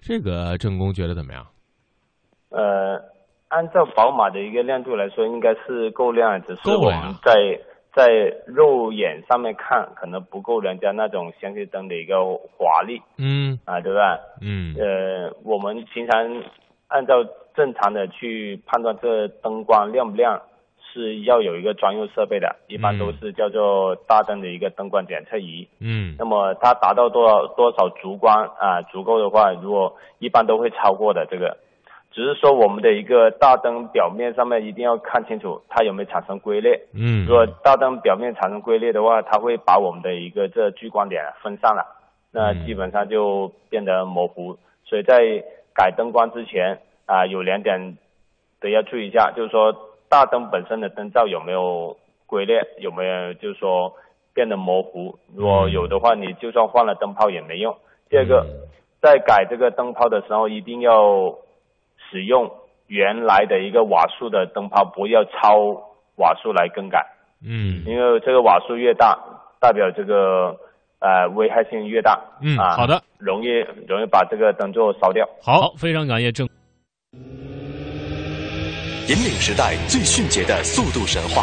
[0.00, 1.44] 这个正宫觉得怎么样？
[2.50, 2.94] 呃，
[3.48, 7.34] 按照宝马的一个亮度来说，应该是够亮，只是我们在
[7.94, 8.08] 在
[8.46, 12.24] 肉眼上面看，可能不够人家那种氙气灯的一个
[12.56, 13.02] 华丽。
[13.18, 13.58] 嗯。
[13.64, 14.18] 啊，对吧？
[14.40, 14.74] 嗯。
[14.78, 16.42] 呃，我们平常
[16.88, 17.24] 按照
[17.54, 20.42] 正常的去判断这灯光亮不亮。
[20.94, 25.66] 是要有一个专用设备的，一般都是叫做大灯的一个灯光检测仪。
[25.80, 28.82] 嗯，那么它达到多少多少烛光啊？
[28.82, 31.56] 足够的话，如果一般都会超过的这个，
[32.12, 36.80] 只是说我们的一个大灯表面上面一定要看清楚它有没有产生龟裂。
[36.94, 41.84] 嗯，如果大灯表面产生龟裂的话，它会把我们的一个这聚光点分散了，
[42.30, 44.58] 那基本上就变得模糊。
[44.84, 45.42] 所以在
[45.74, 47.96] 改灯光之前啊，有两点
[48.60, 49.88] 得要注意一下，就是说。
[50.12, 51.96] 大灯本身的灯罩有没有
[52.26, 52.60] 龟裂？
[52.80, 53.94] 有没有就是说
[54.34, 55.18] 变得模糊？
[55.34, 57.74] 如果有的话，你就算换了灯泡也没用。
[58.10, 58.44] 第二个，
[59.00, 61.34] 在改这个灯泡的时候，一定要
[62.12, 62.52] 使用
[62.86, 65.82] 原来的一个瓦数的灯泡，不要超
[66.16, 67.04] 瓦数来更改。
[67.42, 69.18] 嗯，因为这个瓦数越大，
[69.58, 70.54] 代表这个
[71.00, 72.20] 呃危害性越大。
[72.42, 73.48] 嗯，啊，好的，容易
[73.88, 75.26] 容易把这个灯座烧掉。
[75.42, 76.46] 好，非常感谢郑。
[79.08, 81.42] 引领时代最迅捷的速度神话，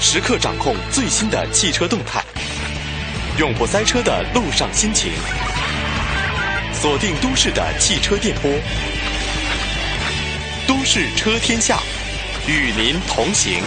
[0.00, 2.24] 时刻掌控最新的汽车动态，
[3.38, 5.12] 永不塞车的路上心情，
[6.72, 8.50] 锁定都市的汽车电波，
[10.78, 11.80] 都市车天下，
[12.46, 13.60] 与您同行。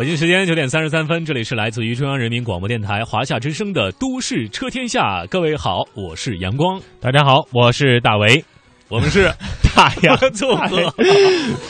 [0.00, 5.24] 北京时间九点三十三分，这里是来自于中央人民广播电台华夏之声的《都市车天下》。
[5.28, 6.80] 各位好，我是阳光。
[7.02, 8.42] 大家好，我是大为。
[8.88, 9.30] 我们是
[9.76, 10.90] 大洋 组合，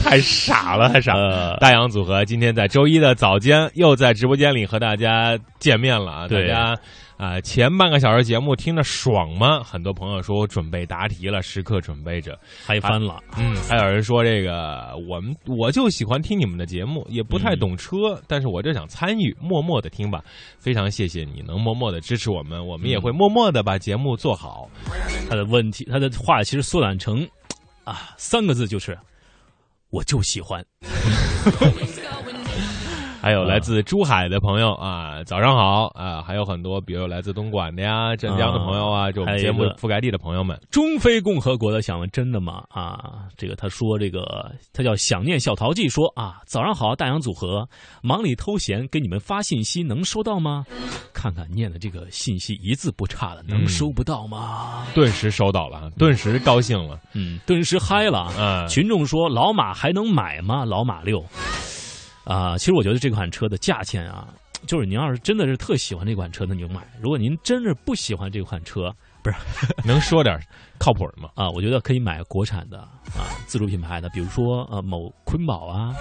[0.01, 1.57] 太傻了，太傻了。
[1.59, 6.27] 大洋组合今天在周一的早间又在直播间里和大家见面了啊！
[6.29, 6.77] 大家。
[7.21, 9.61] 啊、前半个小时节目听着爽吗？
[9.63, 12.35] 很多朋友说我准备答题了，时刻准备着。
[12.65, 13.21] 嗨翻了。
[13.37, 20.23] 嗯，还有人说这个我们我就喜欢听你们的节目，也不太懂车，但是我就想参与，默默的听吧。
[20.57, 24.67] 非常谢谢你能默默的支持我们，我们也会默默的把节目做好。
[25.29, 27.23] 他的问题，他的话其实缩短成
[27.83, 28.97] 啊三个字，就是
[29.91, 30.65] 我就喜欢。
[33.21, 36.23] 还有来自珠海的朋友啊，早上好啊！
[36.23, 40.59] 还有很多，比如来自东莞的呀、镇江的朋友啊，就我们节目覆盖地的朋友们。
[40.71, 42.63] 中非共和国的想问真的吗？
[42.69, 47.63] 啊，这个他说这个他叫想念小淘气说啊，早上好，大洋组合，
[48.01, 50.65] 忙里偷闲给你们发信息，能收到吗？
[51.13, 54.83] 看看念的这个信息一字不差的，能嗯收不到吗？
[54.95, 56.99] 顿时收到了，顿时高兴了。
[57.13, 58.33] 嗯，顿时嗨了。
[58.39, 60.65] 嗯群众说老马还能买吗？
[60.65, 61.23] 老马六
[62.23, 64.29] 啊，其实我觉得这款车的价钱啊，
[64.67, 69.35] 就是您要是真的是特喜欢这款车，那您就买；如果您真是不喜欢这款车，不是
[69.83, 70.39] 能说点
[70.81, 71.29] 靠谱的吗？
[71.35, 72.79] 啊，我觉得可以买国产的
[73.15, 75.93] 啊，自主品牌的，比如说呃某坤宝啊，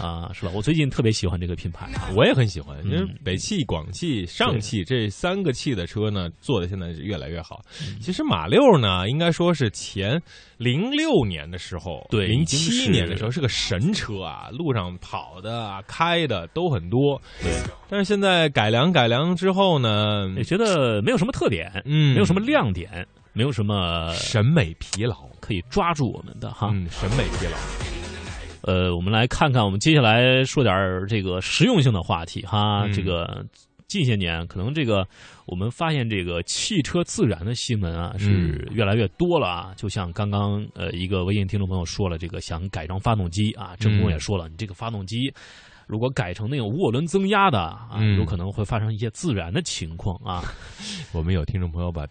[0.00, 0.52] 啊是吧？
[0.54, 2.08] 我最近特别喜欢这个品牌啊。
[2.16, 7.60] 我也很喜欢，因为嗯北汽、广汽、上汽这三个汽的车呢，做的现在是越来越好。
[7.82, 10.18] 嗯其实马六呢，应该说是前
[10.56, 17.20] 零六年的时候，对零七年的时候是个神车啊，路上跑的啊、开的都很多。
[17.42, 17.52] 对，
[17.90, 25.14] 但是现在改良改良之后呢，也觉得没有什么特点，嗯，没有什么亮点，没有什么审美疲劳。
[25.40, 26.70] 可以抓住我们的哈。
[26.72, 27.56] 嗯，审美疲劳。
[28.62, 32.84] 呃，我们来看看，我们接下来说点儿这个实用性的话题哈。
[32.86, 33.44] 嗯这个
[33.86, 35.06] 近些年，可能这个
[35.44, 39.72] 我们发现这个汽车自燃的新闻啊是越来越多了啊。
[39.76, 45.32] 就像刚刚呃一个微信听众朋友说了，这个想改装发动机啊，郑工也说了，你这个发动机。
[45.86, 50.42] 如果改成那种涡轮增压的啊，嗯有可能会发生一些自燃的情况啊。
[51.12, 52.04] 我们有听众朋友把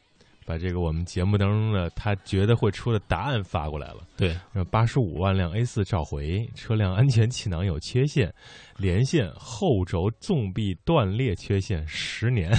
[0.46, 3.98] 把这个我们节目当中的他觉得会出的答案发过来了。
[4.16, 4.38] 对，
[4.70, 8.34] 八十五万辆 A 四召回，车辆安全气囊有缺陷，
[8.78, 12.52] 连线后轴纵臂断裂缺陷十年，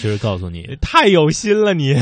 [0.00, 1.94] 就是告诉你， 太有心了你！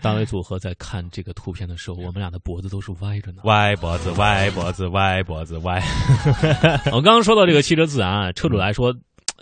[0.00, 3.42] 大卫组合在看这个图片的时候，我们俩的脖子都是歪着呢。
[3.44, 5.82] 歪脖子，歪脖子，歪脖子，歪。
[6.90, 8.94] 我刚刚说到这个汽车自燃啊，车主来说，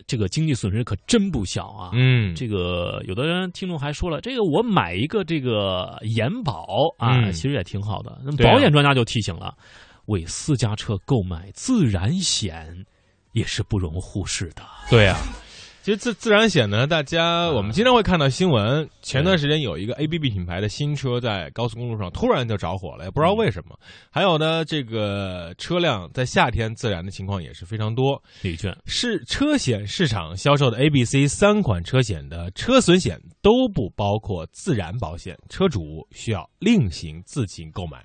[0.07, 1.91] 这个经济损失可真不小啊。
[1.95, 8.19] 嗯，这个有的人听众还说了，这个我买一个这个延保啊，嗯其实也挺好的。
[8.25, 9.55] 那么保险专家就提醒了，
[10.07, 12.85] 为私家车购买自然险
[13.33, 14.63] 也是不容忽视的。
[14.91, 15.17] 对呀、
[15.87, 18.91] 其实自自然险呢，大家我们经常会看到新闻。
[19.03, 23.79] 前段时间有一个 ABB 品牌的新车在高速公路上突然就着火了，也不知道为什么。
[24.11, 28.21] 还有呢，这个车辆在夏天自燃的情况也是非常多。
[28.43, 38.05] 李娟，是车险市场销售的 A、B、C 三款车险的车损险都不包括自燃保险，车主需要另行自行购买。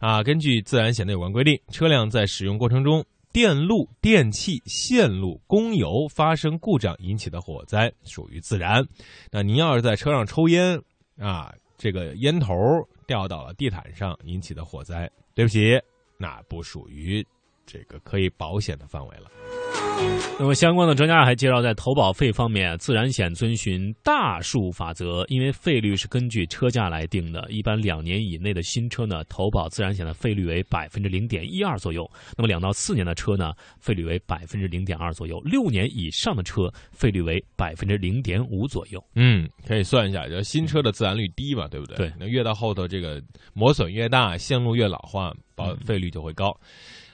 [0.00, 8.86] 啊，根据自然险的有关规定，车辆在使用过程中，电路、电器、线路、供油发生故障引起的火灾属于自燃。
[9.30, 10.78] 那您要是在车上抽烟
[11.18, 12.54] 啊，这个烟头
[13.06, 15.80] 掉到了地毯上引起的火灾，对不起，
[16.18, 17.26] 那不属于
[17.64, 19.30] 这个可以保险的范围了。
[20.38, 27.46] 那么相关的专家还介绍，在投保费方面，自然险遵循大数法则，因为费率是根据车价来定的。
[27.48, 32.02] 一般两年以内的新车呢，投保自然险的费率为百分之零点一二左右；
[32.36, 39.00] 那么两到四年的车呢，费率为百分之零点二左右；六年以上的车，费率为百分之零点五左右。
[39.14, 41.96] 嗯，可以算一下，就新车的自燃率低嘛，对不对？
[41.98, 46.52] 对那越到后头，这个磨损越大，线路越老化，保费率就会高。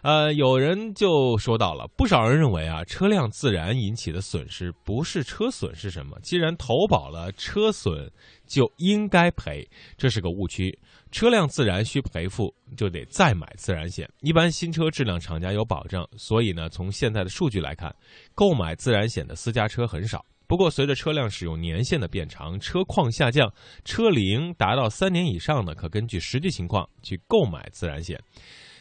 [0.03, 6.19] 呃，有人就说到了，不少人认为啊，车辆自燃引起的损失不是车损是什么？
[6.23, 8.11] 既然投保了车损，
[8.47, 10.77] 就应该赔，这是个误区。
[11.11, 14.09] 车辆自燃需赔付，就得再买自燃险。
[14.21, 17.95] 一般新车质量厂家有保障，所以呢，从现在的数据来看，
[18.35, 20.25] 购买自燃险的私家车很少。
[20.47, 23.53] 不过，随着车辆使用年限的变长，车况下降，
[23.85, 28.19] 车龄达到三年以上的，可根据实际情况去购买自燃险。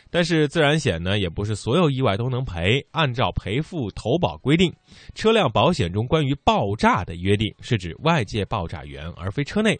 [0.09, 2.85] 但是自燃险呢，也不是所有意外都能赔。
[2.91, 4.73] 按照赔付投保规定，
[5.13, 9.79] 车辆保险中关于爆炸的约定是指外界爆炸源，而非车内。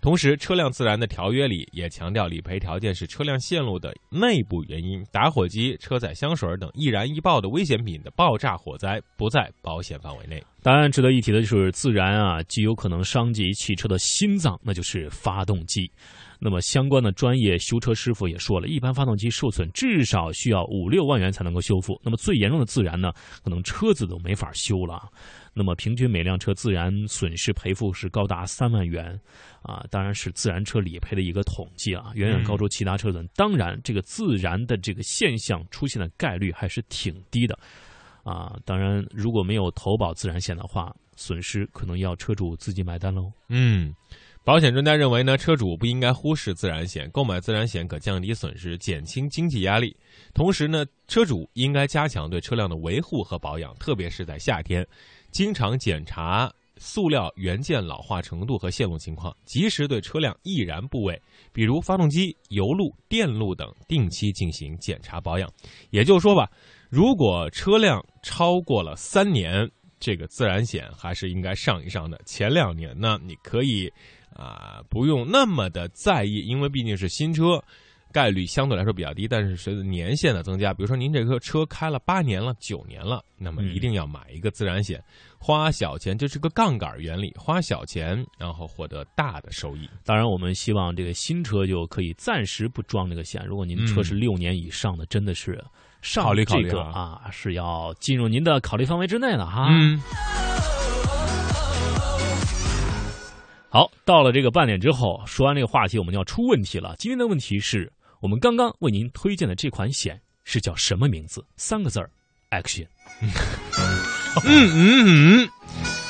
[0.00, 10.40] 同时，车辆自燃的条约里也强调，理赔条件是车辆线路的内部原因，打火机、车载香水等易燃易爆的危险品的爆炸火灾不在保险范围内。
[10.62, 15.90] 当然，值得一提的就是自燃啊，极有可能伤及汽车的心脏，那就是发动机。
[16.38, 22.00] 那么相关的专业修车师傅也说了，一般发动机受损至少需要五六万元才能够修复。
[22.04, 23.12] 那么最严重的自燃呢，
[23.42, 25.08] 可能车子都没法修了。
[25.52, 29.18] 那么平均每辆车自燃损失赔付是高达三万元，
[29.62, 33.26] 啊，当然是自燃车理赔的一个统计啊，远远高出其他车损。
[33.34, 37.58] 当然，这个自燃的这个现象出现的概率还是挺低的，
[38.22, 43.32] 啊，当然如果没有投保自燃险的话，损失可能要车主自己买单喽。
[43.48, 43.92] 嗯。
[44.44, 49.94] 保险专家认为呢，车主不应该忽视自燃险，购买自燃险可降低损失，减轻经济压力。
[50.32, 54.86] 同时呢，车主应该加强对车辆的维护和保养，特别是在夏天，
[55.30, 61.20] 经常检查塑料元件老化程度和线路情况，及时对车辆易燃部位，
[61.52, 65.52] 比如发动机、油路、电路等，定期进行检查保养。
[65.90, 66.50] 也就是说吧，
[66.88, 69.70] 如果车辆超过了三年，
[70.00, 72.18] 这个自燃险还是应该上一上的。
[72.24, 73.92] 前两年呢，你可以。
[74.38, 77.60] 啊，不用那么的在意，因为毕竟是新车，
[78.12, 79.26] 概率相对来说比较低。
[79.26, 85.02] 但是随着年限的增加，比如说您这个车开了八年了、九年了，那么一定要买一个自然险，
[85.38, 89.90] 花小钱，这是个杠杆原理，花小钱然后获得大的收益。
[90.04, 93.44] 当然，我们希望这个新车就可以暂时不装这个险。
[93.44, 95.62] 如果您车是六年以上的，真的是
[96.14, 99.66] 考虑考虑啊，是要进入您的考虑范围之内了哈。
[99.68, 100.00] 嗯。
[103.70, 106.96] 好，到了这个半点之后，说完这个话题，我们就要出问题了。
[106.98, 111.44] 今天的问题是我们刚刚为您推荐的这款险是叫什么名字？
[111.56, 112.10] 三个字儿
[112.50, 112.86] ，action。
[113.20, 113.30] 嗯
[114.44, 115.50] 嗯嗯。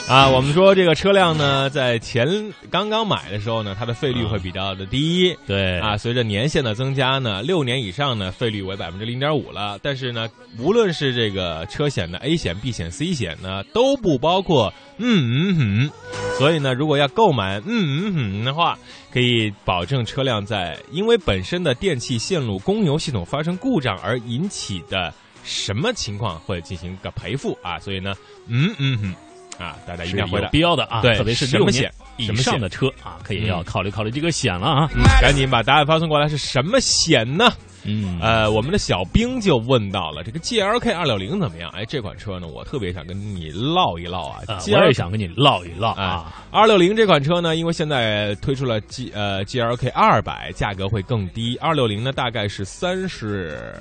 [0.08, 2.26] 啊，我们说这个车辆呢，在前
[2.70, 5.36] 刚刚买的时候呢，它的费率会比较的低。
[5.46, 9.78] 对啊，随着年限的增加呢，六年以上呢，费率为百分之零点五了。
[9.82, 10.26] 但是呢，
[10.58, 15.90] 无论是这个车险的 A 险、B 险、C 险呢，都不包括嗯嗯嗯。
[16.38, 18.78] 所以呢，如果要购买嗯嗯嗯的话，
[19.12, 25.12] 可以保证车辆在因为本身的电气线路供油系统发生故障而引起的
[25.44, 27.78] 什么情况会进行个赔付啊。
[27.78, 28.14] 所以呢，
[28.46, 29.14] 嗯嗯嗯。
[29.58, 34.88] 啊，大家一定有必要的啊，对，特别是六年以上的车啊，可以要考虑考虑这个险了啊。
[35.20, 37.50] 赶紧把答案发送过来，是什么险呢？
[37.84, 41.70] 嗯，呃，我们的小兵就问到了这个 G L K 二六零怎么样？
[41.74, 44.40] 哎，这款车呢，我特别想跟你唠一唠啊。
[44.48, 46.32] 我也想跟你唠一唠啊。
[46.50, 51.56] 二六零这款车呢，因为现在推出了 G 呃 G L K 二百，价格会更低。
[51.58, 53.74] 二六零呢，大概是三十。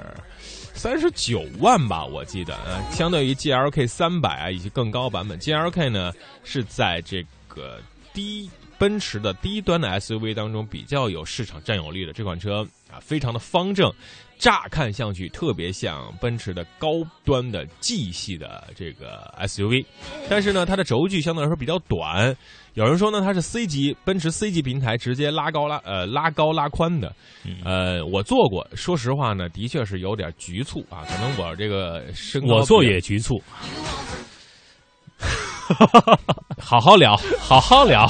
[0.77, 6.13] 三十九万吧，我记得，呃，相对于 G L K 三百啊以及更高版本，G L K 呢
[6.43, 7.81] 是在这个
[8.13, 8.47] 低
[8.77, 12.61] 奔驰的低端的 S U V 当中比较有市场占有率的这款车
[12.91, 13.91] 啊，非常的方正，
[14.37, 16.89] 乍看上去特别像奔驰的高
[17.25, 19.83] 端的 G 系的这个 S U V，
[20.29, 22.37] 但是呢，它的轴距相对来说比较短。
[22.77, 27.11] 有人说呢，它是 C 级奔驰 C 级平台直接拉高拉呃拉高拉宽的，
[27.65, 33.41] 呃，我坐过，说实话呢，的确是有点局促啊，可能我这个身高我坐也局促，
[36.61, 38.07] 好好聊，好好聊。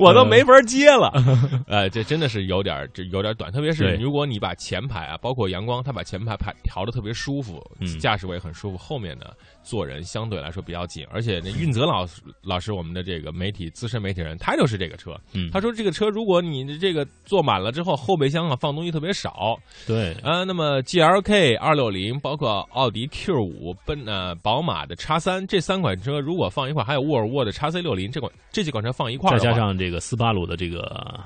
[0.00, 1.12] 我都没法接了，
[1.68, 7.62] 呃，这真的是有点这有点短，特别是如果你把前排啊，包括阳光，他把前排排调的特别舒服，
[7.98, 9.26] 驾驶位很舒服，后面呢
[9.62, 15.12] 坐人相对来说比较紧，而且那运泽老师老师，我们的这个媒体资深媒体人，他就是这个车，
[15.52, 29.89] 他说这个车如果你的这个坐满了之后，后备箱啊放东西特别少，对，啊，那么 G L K 二六零，包括奥迪 Q 五，奔呃宝马的叉三这三款车如果放一块，还有沃尔沃的叉 C 六零这款这几款车放一块，再加上这。
[29.90, 31.20] 这个斯巴鲁的这个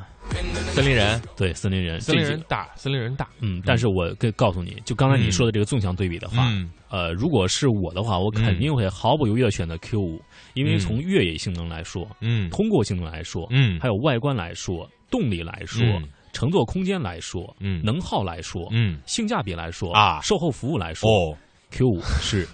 [0.73, 6.51] 森林人，对森林人，森林人大，森林人大，嗯，但是我跟告诉你就刚才你说的这个纵向对比的话，
[6.89, 10.19] 呃，如果是我的话，我肯定会毫不犹豫的选择 Q 五，
[10.55, 15.85] 因为从越野性能来说，嗯，通过性能来说，嗯，还有外观来说，动力来说，
[16.33, 21.37] 乘坐空间来说，嗯，能耗来说，嗯，性价比来说啊，售后服务来说，哦
[21.71, 22.49] ，Q 五是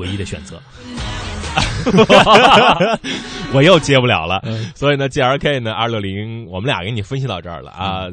[0.00, 0.60] 唯一的选择。
[3.52, 4.42] 我又接不了了，
[4.74, 8.06] 所以呢，G L K 呢，二六零，我们俩给你分析到这儿了啊。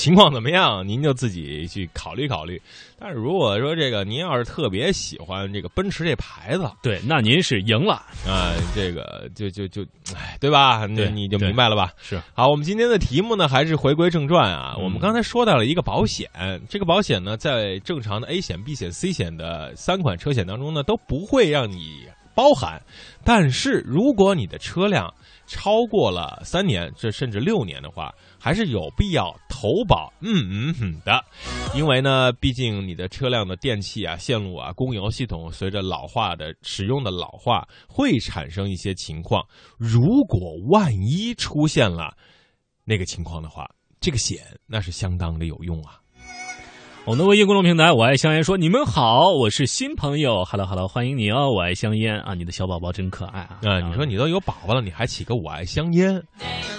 [0.00, 0.82] 情况怎么样？
[0.88, 2.58] 您就自己去考虑考虑。
[2.98, 7.96] 但是如果说这个您要是特别喜欢这个奔驰这牌子，对，那您是赢了
[8.26, 8.54] 啊。
[8.74, 9.82] 这个就就就，
[10.16, 10.86] 哎，对吧？
[10.86, 11.92] 那你就明白了吧？
[12.00, 12.18] 是。
[12.32, 14.74] 好，我们今天的题目呢，还是回归正传啊。
[14.82, 16.30] 我们刚才说到了一个保险，
[16.66, 22.80] 这个保险呢，在正常的 A 险、B 险、C 险的三款车险当中呢，都不会让你包含。
[23.22, 25.12] 但是如果你的车辆
[25.46, 31.22] 超过了三年，这甚至六年的话，还是有必要投保，嗯嗯嗯的，
[31.74, 39.46] 因为呢，毕竟你的车辆的电器啊、线路啊、供油系统随着老化的使用的老化，会产生一些情况。
[39.76, 42.16] 如果万一出现了
[42.84, 43.70] 那个情况的话，
[44.00, 45.99] 这个险那是相当的有用啊。
[47.10, 53.58] 我们的微信公众平台，我爱香烟说：“你们好，我是新朋友，Hello Hello，欢迎你哦，我爱香烟啊，你的小宝宝真可爱啊！
[53.64, 56.22] 啊，你说你都有宝宝了，你还起个我爱香烟，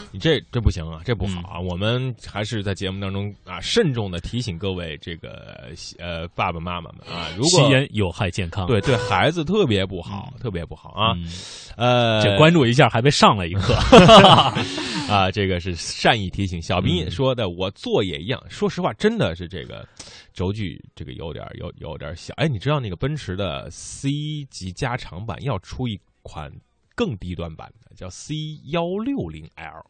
[0.10, 1.60] 你这这不行啊，这不好啊！
[1.60, 11.18] 我们还是在节目当中啊，慎重的提醒各位这个呃爸爸妈妈们啊，如果吸烟有害健康，对对孩子特别不好，特别不好啊！
[11.76, 13.74] 呃，这关注一下，还被上了一课
[15.10, 15.32] 啊！
[15.32, 18.42] 这个是善意提醒，小斌说的，我做也一样。
[18.48, 19.88] 说实话，真的是这个。
[20.34, 24.10] 轴距这个有点有有点小，哎，你知道那个奔驰的 C
[24.50, 26.50] 级加长版要出一款
[26.96, 28.34] 更低端版的，叫 C
[28.68, 29.86] 幺六零 L，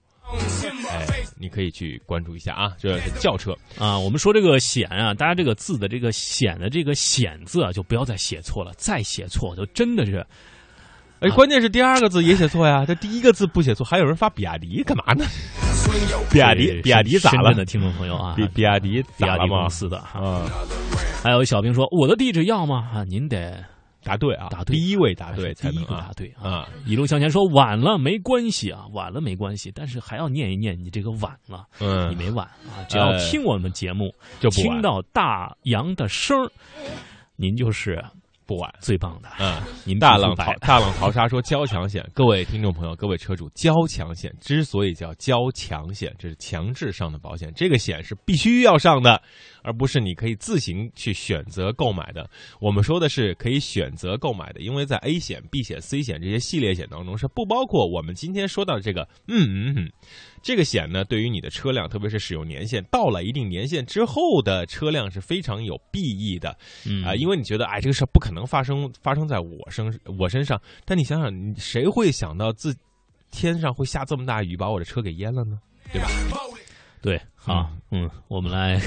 [0.90, 1.06] 哎，
[1.40, 3.98] 你可以去关注一下啊，这是轿车啊。
[3.98, 10.26] 我们说这个险啊，大家这个字的这个险的这个险字啊，就不要再写错了，再写错就真的是。
[11.20, 15.24] 哎，关键是第二个字也写错呀，这第一个字不写错，还有人发比亚迪干嘛呢？
[16.32, 17.54] 比亚迪，比亚迪咋了？
[17.54, 20.50] 的听众朋友啊，比比亚迪，比亚迪公司的啊。
[21.22, 23.64] 还有小兵说：“我的地址要吗？”啊，您得
[24.04, 26.68] 答对啊，答对，第一位答对，第一个答对啊。
[26.86, 36.52] 一路向前说：“晚了没关系啊，晚了没关系，但是还要念一念你这个晚了，嗯，你没晚啊，只要听我们节目，就听到大洋的声儿，
[37.36, 38.04] 您就是。”
[38.52, 39.30] 不晚，最棒的。
[39.40, 49.22] 嗯，您大浪淘大浪淘沙说交强险，各位听众朋友，各位车主，交强险之所以叫交强险，这是强制上的保险，这个险是必须要上的，
[49.64, 52.30] 而不是你可以自行去选择购买的。
[52.60, 59.08] 我们说的是可以选择购买的，因为在 A 险、B 险、C 险这些系列险当中是不包括我们今天说到的这个。
[59.30, 59.92] 嗯嗯嗯。
[60.42, 66.50] 这个险呢，对于你的车辆，特别是使用年限到了一定年限之后的车辆是非常有裨益的，
[67.06, 69.86] 啊，因为你觉得，哎，这个事儿不可能发生发生在我身
[70.18, 72.76] 我身上，但你想想，谁会想到自
[73.32, 75.60] 天上会下这么大雨，把我的车给淹了呢？
[75.94, 76.08] 对吧？
[77.02, 78.80] 对，好，嗯，我们来，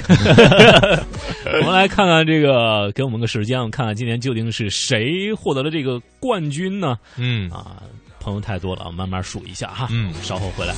[1.59, 6.97] 我们来看看这个，给我们个时间，我们看看今年究竟是谁获得了这个冠军呢？
[7.17, 7.83] 嗯，啊。
[8.25, 9.87] 朋友太多了，慢慢数一下哈。
[9.91, 10.73] 嗯，稍后回来。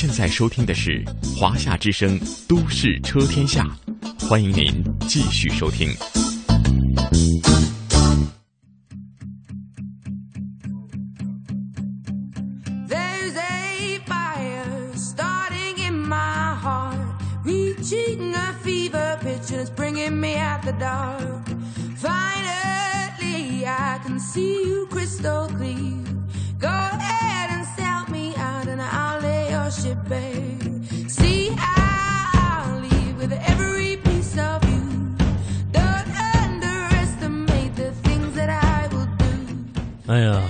[0.00, 1.04] 现在收听的是
[1.36, 3.66] 《华夏之声·都市车天下》，
[4.28, 5.88] 欢迎您继续收听。
[40.06, 40.42] 哎呀，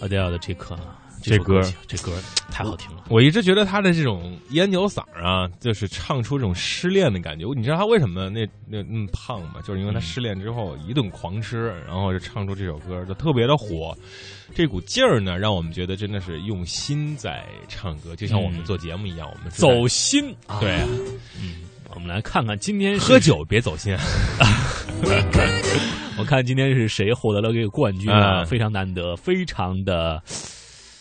[0.00, 0.78] 阿迪尔的这歌，
[1.22, 2.12] 这歌，这歌
[2.50, 2.99] 太好听了。
[3.10, 7.44] 我一直觉得他的这种烟酒嗓啊，就是唱出这种失恋的感觉。
[7.56, 9.60] 你知道他为什么那那那么胖吗？
[9.64, 13.92] 就是因为他失恋之后一顿狂吃，然后就唱出这首歌，就特别的火。
[14.54, 20.32] 这股劲儿呢，让我们觉得真的是用心在唱歌，就像我们做节目一样，我们走心。
[20.60, 20.78] 对，
[21.42, 21.56] 嗯，
[21.94, 23.92] 我们来看看今天喝酒别走心。
[26.16, 28.44] 我看今天是谁获得了这个冠军啊？
[28.44, 30.22] 非常难得，非常的，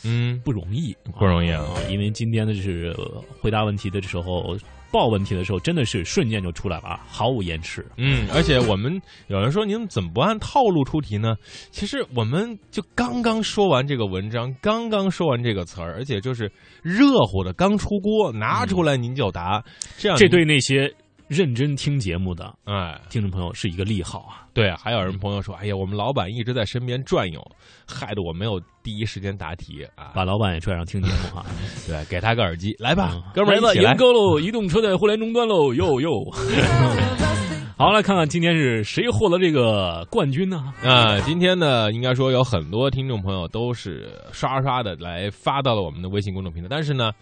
[0.04, 1.66] 嗯，不容易，不容易啊！
[1.90, 2.96] 因为今天的是
[3.42, 4.58] 回答问题的时候，
[4.92, 7.86] 报问题的时候，真的是瞬间就出来了啊，毫无延迟。
[7.98, 11.36] 嗯，而且我们有人说，您怎么不按套路出题呢？
[11.72, 19.64] 其实我们就刚刚说完这个文章，刚刚说完这个词儿，而且就是热乎的，刚出锅，拿出来您就答。
[19.98, 20.94] 这样，这对那些。
[21.30, 24.49] 认真听节目的哎，听众朋友是一个利好啊。
[24.60, 27.42] 对，还有人朋友说，哎呀，我们老板一直在身边转悠，
[27.88, 30.12] 害得我没有第一时间答题啊。
[30.14, 31.46] 把老板也拽上听节目哈，
[31.88, 33.96] 对，给他个耳机，来吧嗯，哥们儿赢。
[33.96, 34.38] 够喽！
[34.38, 36.10] 移动车载互联终端喽，哟哟。
[37.80, 40.74] 好，来看看今天是谁获得这个冠军呢？
[40.84, 46.68] 啊，今天呢，应该说有很多听众朋友都是刷刷的来发到了我们的微信公众平台。
[46.70, 47.14] 但是呢，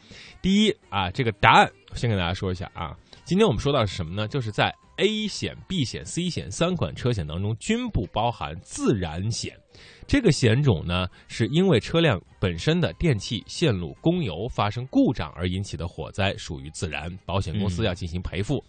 [0.41, 2.95] 第一啊，这个答案先给大家说一下啊。
[3.23, 4.27] 今天我们说到是什么呢？
[4.27, 9.57] 就是在 A 险、B 险、C 险三款车险当中，均不包含自燃险。
[10.07, 18.63] 这个险种呢，是因为车辆本身的电气、线路、供油发生故障而引起的火灾，属于自燃，保险公司嗯要进行赔付。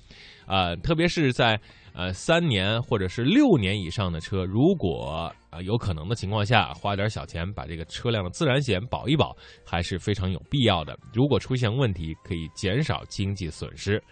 [0.47, 1.59] 呃，特别是在
[1.95, 10.99] 呃三年或者是六年以上的车，如果啊、呃有可能的情况下，花点小钱把这个车辆的自燃险保一保，还是非常有必要的。
[11.13, 14.03] 如果出现问题，可以减少经济损失。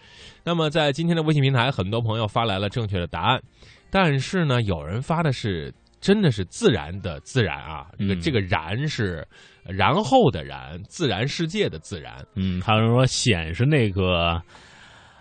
[0.43, 3.41] 那么在今天的微信平台，很多朋友发来了正确的答案，
[3.89, 9.27] 但是呢，有人发的是真的是自然的自然啊，这个、嗯这个然是
[9.65, 14.41] 然后的然，自然世界的自然，嗯，还有人说显是那个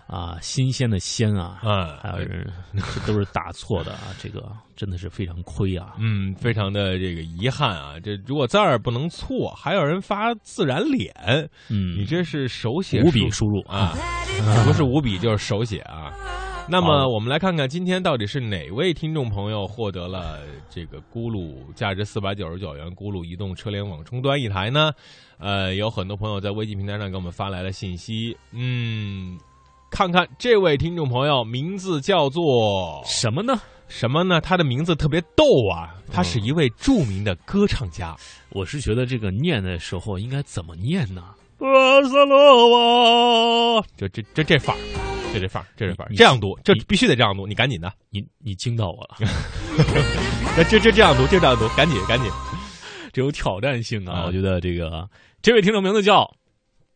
[0.07, 2.47] 啊新鲜的鲜啊，嗯还有人
[3.07, 5.95] 都是打错的啊，这个真的是非常亏啊。
[5.99, 7.99] 嗯，非常的这个遗憾啊！
[8.01, 11.13] 这如果字儿不能错，还有人发自然脸，
[11.69, 13.95] 嗯，你这是手写五笔输输入啊，
[14.65, 16.13] 不是五笔就是手写啊。
[16.69, 24.91] 那么我们来看看今天到底是哪位听众朋友获得了这个咕噜价值四百九十九元咕噜移动车联网终端一台呢？
[25.39, 29.39] 呃，有很多朋友在微信平台上给我们发来了信息，嗯，
[29.91, 33.59] 看看这位听众朋友名字叫做什么呢？
[33.89, 34.41] 什么呢？
[34.41, 38.17] 他的名字特别逗啊，他是一位著名的歌唱家。
[38.51, 41.23] 我是觉得这个念的时候应该怎么念呢？
[41.59, 41.67] 巴
[42.03, 44.81] 塞罗瓦，就这这这范儿，
[45.33, 49.17] 这这范儿，这这范儿，这样读，这必须得这样读，你赶紧的，你你惊到我了，
[50.57, 52.31] 那这这这样读，就这样读，赶紧赶紧。
[53.13, 54.21] 这有挑战性啊！
[54.21, 55.09] 啊我觉得这个
[55.41, 56.31] 这位听众名字叫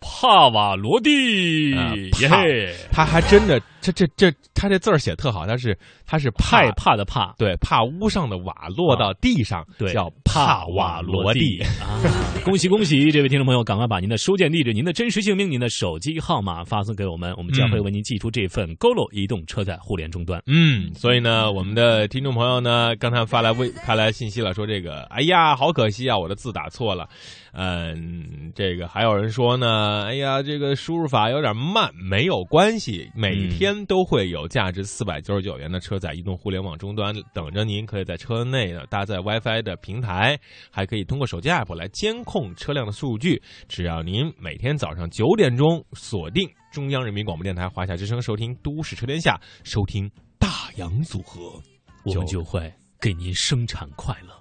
[0.00, 5.76] 帕瓦罗蒂，啊耶他还真的，这这这，他这字儿写特好，他是
[6.06, 11.60] 他是怕害怕的怕，对怕屋上的瓦落到地上，对，叫帕瓦罗蒂。
[11.80, 11.98] 啊！
[12.44, 20.42] 恭喜恭喜，这位听众朋友，赶快把您的收件地址、您的真实姓名、您的手机号码发送给我们，我们将会为您寄出这份 GoLo 移动车载互联终端。
[20.46, 27.08] 嗯，所以呢，我们的听众朋友呢，刚才发来微发来信息了，说这个，哎呀，好可惜啊，我的字打错了。
[27.52, 40.38] 嗯，这个还有人说呢，哎呀，这个输入法有点慢，没有关系，每天都会有价值四百九十九元的车载移动互联网终端等着您，可以在车内呢搭载 WiFi 的平台，
[40.70, 43.42] 还可以通过手机 app 来监控车辆的数据。
[43.68, 49.40] 只要您每天早上九点钟锁定中央人民广播电台华夏之声，收听《都市车天下》，
[49.70, 51.60] 收听大洋组合。
[52.04, 54.38] 我们就会给您生产快乐。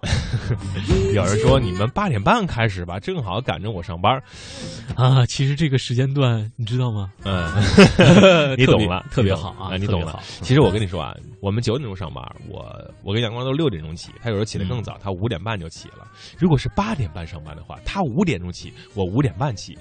[1.14, 4.22] 有人说你们八点半开始吧，正好赶着我上班。
[4.95, 7.10] 啊，其实这个时间段你知道吗？
[7.24, 7.49] 嗯，
[8.57, 10.20] 你懂了，特别好啊，你懂了。
[10.41, 12.70] 其实我跟你说啊，我们九点钟上班，我
[13.01, 16.05] 我跟阳光都六点钟起，他有时候起得更早，他五点半就起了。
[16.38, 19.78] 如果是八点半上班的话，他五点钟起，我五点半起，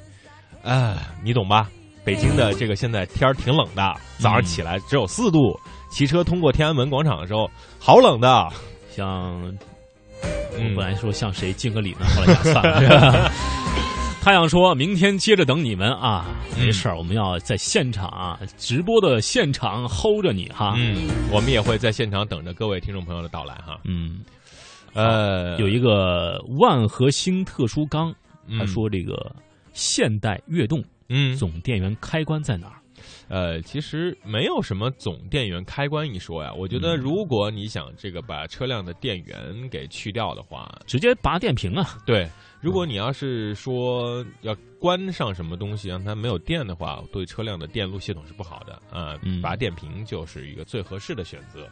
[0.63, 1.69] 啊，你懂吧？
[2.05, 5.59] 北京的这个现在天儿挺冷的，早上起来只有四度，
[5.91, 8.49] 骑车通过天安门广场的时候，好冷的。
[8.91, 9.41] 像
[10.57, 13.31] 嗯我本来说向谁敬个礼呢，后来想算了。
[14.21, 16.27] 太阳 说明天接着等你们啊，
[16.57, 20.75] 嗯没事儿，我们要在现场啊，直播的现场 hold 着你哈。
[20.77, 23.79] 嗯，我们也会在现场等着各位听众朋友的到来哈。
[23.85, 24.19] 嗯，
[24.95, 28.13] 呃，有一个万和兴特殊钢，
[28.59, 29.15] 他嗯说这个
[29.73, 32.78] 现代悦动嗯，总电源开关在哪儿？
[33.29, 36.53] 呃，其实没有什么总电源开关一说呀。
[36.53, 41.99] 我觉得，嗯如果你想这个把车辆的电源给去掉的话，直接拔电瓶啊。
[42.07, 42.29] 对，
[42.61, 49.19] 如果你要是说要关上什么东西让它没有电的话，对车辆的电路系统是不好的啊。
[49.23, 51.69] 嗯拔电瓶就是一个最合适的选择。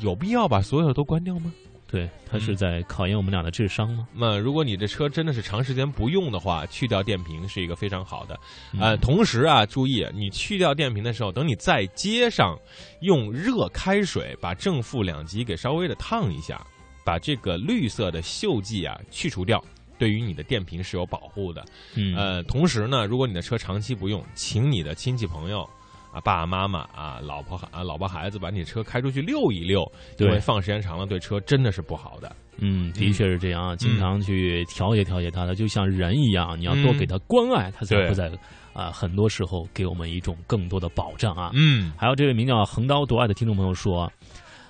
[0.00, 1.52] 有必要把所有都关掉吗？
[1.90, 4.06] 对，它是在考验我们俩的智商吗？
[4.14, 8.38] 那如果你的车真的是长时间不用的话，去掉电瓶是一个非常好的。
[8.78, 12.58] 呃，嗯同时啊，注意你去掉电瓶的时候，等你在街上，
[13.00, 16.62] 用热开水把正负两极给稍微的烫一下，
[17.06, 19.64] 把这个绿色的锈迹啊去除掉。
[19.98, 21.64] 对于你的电瓶是有保护的。
[21.96, 25.68] 嗯呃，同时呢，如果你的车长期不用，请你的亲戚朋友
[26.12, 29.80] 啊，爸爸妈妈啊，老婆啊，老婆孩子把你车开出去溜一溜，
[30.18, 32.34] 因对为放时间长了对车真的是不好的。
[32.60, 38.30] 嗯，的确是这样，经常去调节调节他的，就像人一样，你要多给他关爱，他才对会在
[38.72, 41.50] 啊、很多时候给我们一种更多的保障啊。
[41.52, 44.10] 嗯还有这位名叫横刀夺爱的听众朋友说，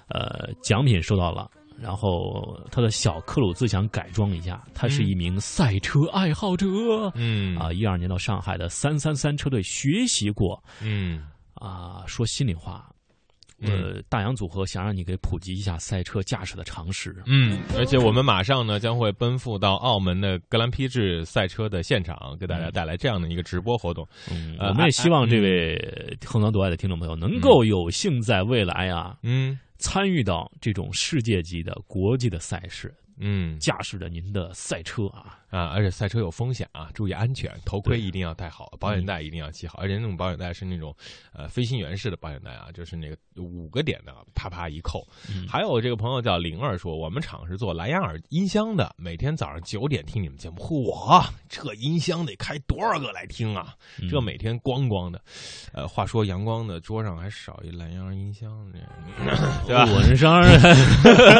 [0.08, 1.48] 呃，奖品收到了。
[1.80, 6.66] 然后他的小克鲁兹想改装一下，他是一名赛车爱好者。
[7.14, 11.24] 嗯啊，一二年到上海的三三三车队学习过嗯
[11.54, 12.02] 啊。
[12.06, 12.88] 说心里话，
[13.60, 17.14] 呃，大洋组合想让你给普及一下赛车驾驶的常识。
[17.26, 24.06] 嗯，而且我们马上呢将会奔赴到澳门的格兰披治赛车的现场，给大家带来这样的一个直播活动。
[24.30, 35.40] 嗯，呃我们也希望这位横刀夺爱的听众朋友能够有幸在未来啊嗯参与到这种世界级的国际的赛事，嗯驾驶着您的赛车啊。
[35.50, 40.94] 啊，而且赛车有风险啊，注意安全，头盔一定要戴好，保险嗯带一定要系好，而且那种保险带是那种
[41.32, 45.06] 呃飞行员式的保险带啊，就是那个五个点的，啪啪一扣。
[45.28, 53.74] 嗯还有这个朋友叫灵儿说，我们厂是做蓝牙耳音箱的，每天早上九点听你们节目，嚯，这音箱得开多少个来听啊？
[54.00, 55.20] 嗯这每天咣咣的。
[55.72, 58.78] 呃，话说阳光的桌上还少一蓝牙音箱，呢
[59.66, 59.86] 对吧？
[59.86, 60.60] 我是商人，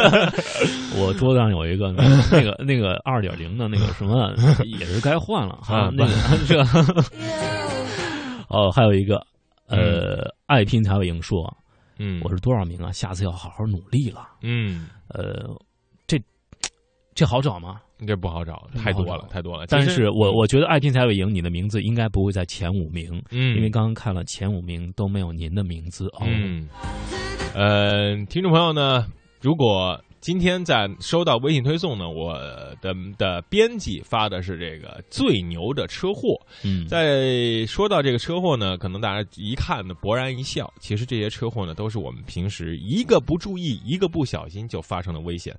[0.99, 1.91] 我桌子上有一个
[2.31, 4.33] 那个那个二点零的那个什么，
[4.65, 5.89] 也是该换了哈啊。
[5.93, 6.13] 那个
[6.47, 6.61] 这，
[8.49, 9.23] 哦，还有一个
[9.67, 11.55] 呃，爱拼才会赢说，
[11.99, 12.91] 嗯，我是多少名啊？
[12.91, 14.27] 下次要好好努力了。
[14.41, 15.47] 嗯，呃，
[16.07, 16.19] 这
[17.13, 17.81] 这好找吗？
[18.07, 19.65] 这不好找，太多了，太多了。
[19.67, 26.21] 但是我我觉得爱拼才会赢，你的名字应该不会在前五名，嗯，因为刚刚看了前五名都没有您的名字哦。
[26.25, 26.69] 嗯，
[27.53, 29.05] 呃，听众朋友呢，
[29.41, 32.33] 如果今天在收到微信推送呢，我
[32.81, 36.39] 的的编辑发的是这个最牛的车祸。
[36.63, 45.57] 嗯，在说到这个车祸呢，可能大家一看呢勃然一笑，其实这些车祸呢都是我们平时一个不注意，一个不小心就发生的危险。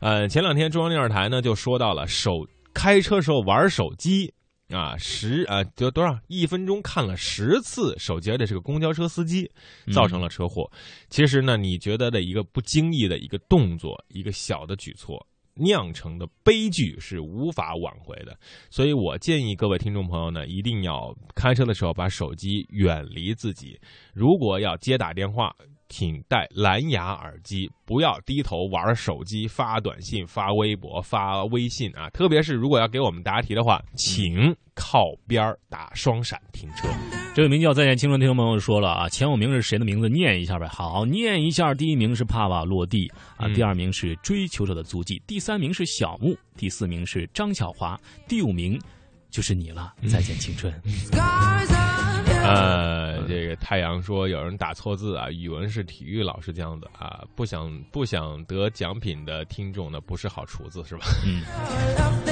[0.00, 4.32] 呃，前两天中央电视台呢就说到了手开车时候玩手机。
[4.72, 6.18] 啊，十啊，就多少？
[6.28, 9.50] 一分钟看了十次手机，而且是个公交车司机，
[9.92, 10.70] 造成了车祸。
[11.10, 18.34] 其实呢，你觉得的一个不经意的一个动作，一个小的举措，酿成的悲剧是无法挽回的。
[18.70, 23.78] 所以我建议各位听众朋友呢，一定要开车的时候把手机远离自己。
[24.14, 25.54] 如果要接打电话，
[25.92, 32.08] 请戴蓝牙耳机，不要低头玩手机、发短信、发微博、发微信啊！
[32.08, 36.88] 特别是如果要给我们答题的话，请靠边儿打双闪停车。
[37.34, 40.08] 这位名叫再见青春听众朋友说了啊，前五名是谁的名字？
[40.08, 40.66] 念一下呗。
[40.66, 41.74] 好，念一下。
[41.74, 48.80] 第一名是帕瓦落地啊，嗯第二名是追求者的足迹，第三名是小木，第四名是张小华，第五名
[49.30, 49.92] 就是你了。
[50.08, 50.72] 再见青春。
[52.46, 61.06] 呃，这个太阳说有人打错字啊，语文是体育老师这样的啊，不想不想得奖品的听众呢，不是好厨子是吧？
[61.24, 61.42] 嗯，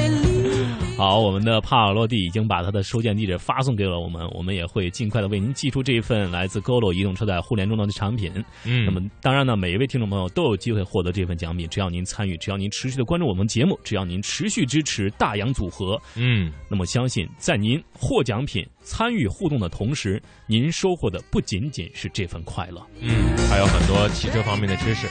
[0.98, 8.32] 好，我们的帕尔洛蒂已经把他的收件地址发送给了我们，我们也会尽快的为您寄出这一份来自 GOLO 移动车载互联终端的产品。
[8.64, 22.84] 嗯那么当然呢，每一位听众朋友都有机会获得这份奖品，只要您参与，只要您持续的关注我们节目，只要您持续支持大洋组合，嗯，那么相信在您获奖品、参与互动的同时，您收获的不仅仅是这份快乐。
[23.00, 23.08] 嗯，
[23.48, 25.06] 还有很多汽车方面的知识。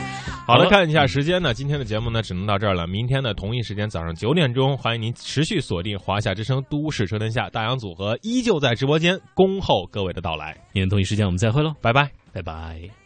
[0.45, 2.85] 好了，看一下时间呢，今天的节目呢只能到这儿了。
[2.85, 10.57] 明天的同一时间早上九点钟，欢迎您持续锁定华夏之声都市车天下，大洋组合依旧在直播间恭候各位的到来。
[10.73, 12.11] 明天同一时间我们再会喽，拜拜。
[12.33, 12.98] 拜拜。